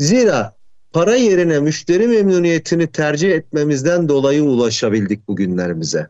[0.00, 0.56] Zira
[0.92, 6.08] para yerine müşteri memnuniyetini tercih etmemizden dolayı ulaşabildik bugünlerimize.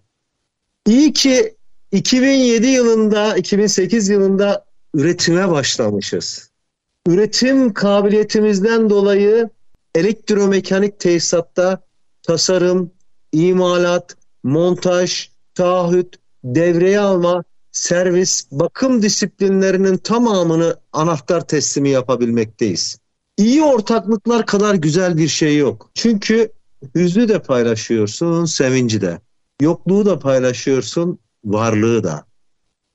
[0.87, 1.55] İyi ki
[1.93, 4.65] 2007 yılında, 2008 yılında
[4.95, 6.51] üretime başlamışız.
[7.09, 9.51] Üretim kabiliyetimizden dolayı
[9.95, 11.83] elektromekanik tesisatta
[12.23, 12.91] tasarım,
[13.33, 22.99] imalat, montaj, taahhüt, devreye alma servis, bakım disiplinlerinin tamamını anahtar teslimi yapabilmekteyiz.
[23.37, 25.91] İyi ortaklıklar kadar güzel bir şey yok.
[25.95, 26.53] Çünkü
[26.95, 29.21] hüznü de paylaşıyorsun, sevinci de.
[29.61, 32.27] Yokluğu da paylaşıyorsun, varlığı da.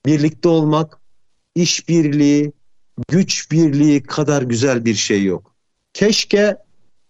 [0.06, 1.02] Birlikte olmak,
[1.56, 2.54] işbirliği,
[3.08, 5.56] güç birliği kadar güzel bir şey yok.
[5.94, 6.58] Keşke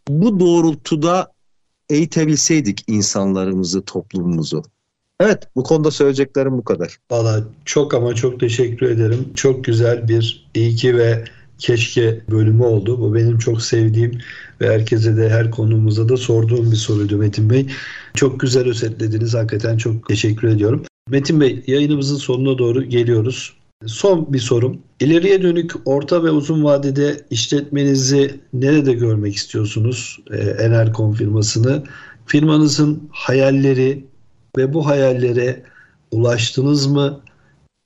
[0.08, 1.34] bu doğrultuda
[1.90, 4.64] eğitebilseydik insanlarımızı, toplumumuzu.
[5.20, 6.98] Evet bu konuda söyleyeceklerim bu kadar.
[7.12, 9.26] Valla çok ama çok teşekkür ederim.
[9.36, 11.24] Çok güzel bir iyi ki ve
[11.58, 13.00] keşke bölümü oldu.
[13.00, 14.20] Bu benim çok sevdiğim
[14.62, 17.68] ve herkese de her konumuza da sorduğum bir soruydu Metin Bey.
[18.14, 19.34] Çok güzel özetlediniz.
[19.34, 20.84] Hakikaten çok teşekkür ediyorum.
[21.10, 23.54] Metin Bey yayınımızın sonuna doğru geliyoruz.
[23.86, 24.80] Son bir sorum.
[25.00, 30.20] İleriye dönük orta ve uzun vadede işletmenizi nerede görmek istiyorsunuz?
[30.32, 31.84] Ee, Enercon firmasını.
[32.26, 34.06] Firmanızın hayalleri
[34.58, 35.64] ve bu hayallere
[36.12, 37.22] ulaştınız mı?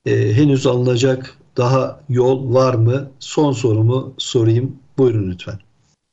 [0.06, 3.12] Ee, henüz alınacak daha yol var mı?
[3.20, 4.76] Son sorumu sorayım.
[4.98, 5.60] Buyurun lütfen.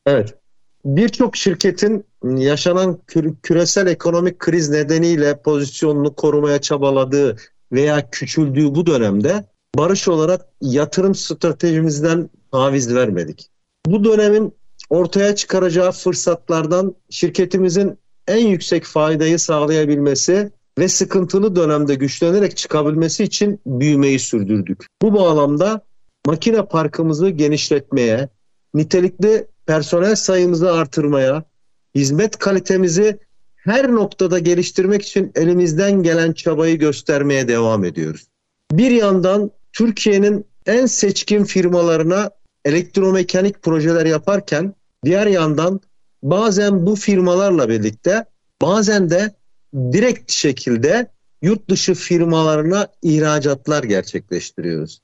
[0.06, 0.34] Evet.
[0.84, 2.98] Birçok şirketin yaşanan
[3.42, 7.36] küresel ekonomik kriz nedeniyle pozisyonunu korumaya çabaladığı
[7.72, 9.44] veya küçüldüğü bu dönemde
[9.76, 13.48] barış olarak yatırım stratejimizden taviz vermedik.
[13.86, 14.54] Bu dönemin
[14.90, 17.98] ortaya çıkaracağı fırsatlardan şirketimizin
[18.28, 24.86] en yüksek faydayı sağlayabilmesi ve sıkıntılı dönemde güçlenerek çıkabilmesi için büyümeyi sürdürdük.
[25.02, 25.80] Bu bağlamda
[26.26, 28.28] makine parkımızı genişletmeye,
[28.74, 31.44] nitelikli personel sayımızı artırmaya,
[31.94, 33.18] hizmet kalitemizi
[33.56, 38.26] her noktada geliştirmek için elimizden gelen çabayı göstermeye devam ediyoruz.
[38.72, 42.30] Bir yandan Türkiye'nin en seçkin firmalarına
[42.64, 44.74] elektromekanik projeler yaparken
[45.04, 45.80] diğer yandan
[46.30, 48.24] bazen bu firmalarla birlikte
[48.62, 49.34] bazen de
[49.92, 51.10] direkt şekilde
[51.42, 55.00] yurt dışı firmalarına ihracatlar gerçekleştiriyoruz.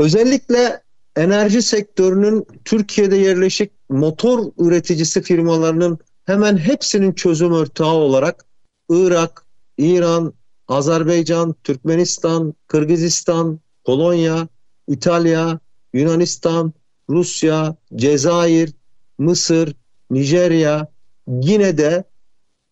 [0.00, 0.82] Özellikle
[1.16, 8.44] enerji sektörünün Türkiye'de yerleşik motor üreticisi firmalarının hemen hepsinin çözüm ortağı olarak
[8.90, 9.46] Irak,
[9.78, 10.34] İran,
[10.68, 14.48] Azerbaycan, Türkmenistan, Kırgızistan, Polonya,
[14.88, 15.58] İtalya,
[15.92, 16.72] Yunanistan,
[17.10, 18.72] Rusya, Cezayir,
[19.18, 19.74] Mısır,
[20.10, 20.86] Nijerya,
[21.40, 22.04] Gine'de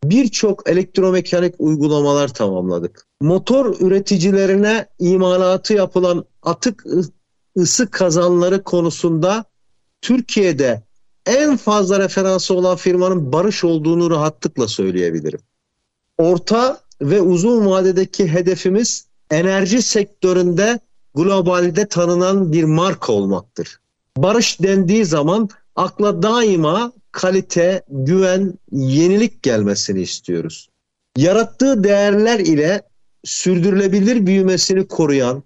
[0.04, 3.06] birçok elektromekanik uygulamalar tamamladık.
[3.20, 6.84] Motor üreticilerine imalatı yapılan atık
[7.58, 9.44] ısı kazanları konusunda
[10.00, 10.82] Türkiye'de
[11.26, 15.40] en fazla referansı olan firmanın Barış olduğunu rahatlıkla söyleyebilirim.
[16.18, 20.80] Orta ve uzun vadedeki hedefimiz enerji sektöründe
[21.14, 23.80] globalde tanınan bir marka olmaktır.
[24.16, 30.68] Barış dendiği zaman akla daima kalite, güven, yenilik gelmesini istiyoruz.
[31.16, 32.82] Yarattığı değerler ile
[33.24, 35.42] sürdürülebilir büyümesini koruyan,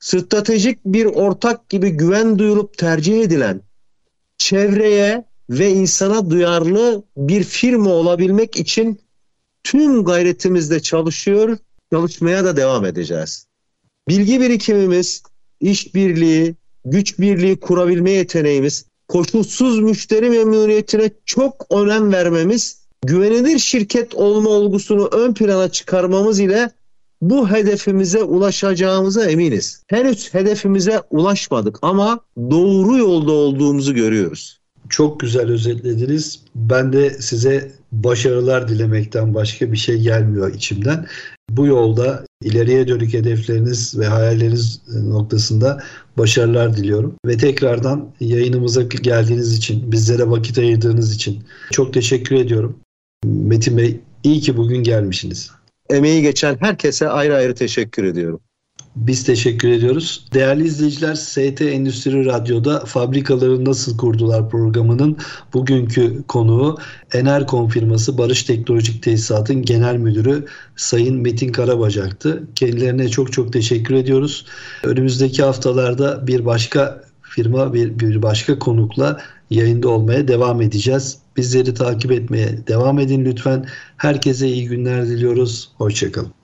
[0.00, 3.60] stratejik bir ortak gibi güven duyulup tercih edilen,
[4.38, 9.00] çevreye ve insana duyarlı bir firma olabilmek için
[9.64, 11.58] tüm gayretimizle çalışıyor,
[11.92, 13.46] çalışmaya da devam edeceğiz.
[14.08, 15.22] Bilgi birikimimiz,
[15.60, 16.54] işbirliği,
[16.84, 25.34] güç birliği kurabilme yeteneğimiz, koşulsuz müşteri memnuniyetine çok önem vermemiz, güvenilir şirket olma olgusunu ön
[25.34, 26.70] plana çıkarmamız ile
[27.20, 29.82] bu hedefimize ulaşacağımıza eminiz.
[29.86, 34.58] Henüz hedefimize ulaşmadık ama doğru yolda olduğumuzu görüyoruz.
[34.88, 36.40] Çok güzel özetlediniz.
[36.54, 41.06] Ben de size başarılar dilemekten başka bir şey gelmiyor içimden.
[41.50, 45.82] Bu yolda ileriye dönük hedefleriniz ve hayalleriniz noktasında
[46.18, 47.14] başarılar diliyorum.
[47.26, 52.78] Ve tekrardan yayınımıza geldiğiniz için, bizlere vakit ayırdığınız için çok teşekkür ediyorum.
[53.24, 55.50] Metin Bey iyi ki bugün gelmişsiniz.
[55.90, 58.40] Emeği geçen herkese ayrı ayrı teşekkür ediyorum.
[59.06, 60.24] Biz teşekkür ediyoruz.
[60.34, 65.16] Değerli izleyiciler, ST Endüstri Radyo'da Fabrikaları Nasıl Kurdular programının
[65.54, 66.78] bugünkü konuğu
[67.12, 70.46] Enerkon firması Barış Teknolojik Tesisat'ın genel müdürü
[70.76, 72.42] Sayın Metin Karabacak'tı.
[72.54, 74.46] Kendilerine çok çok teşekkür ediyoruz.
[74.84, 79.20] Önümüzdeki haftalarda bir başka firma, bir, bir başka konukla
[79.50, 81.18] yayında olmaya devam edeceğiz.
[81.36, 83.66] Bizleri takip etmeye devam edin lütfen.
[83.96, 85.70] Herkese iyi günler diliyoruz.
[85.76, 86.37] Hoşçakalın.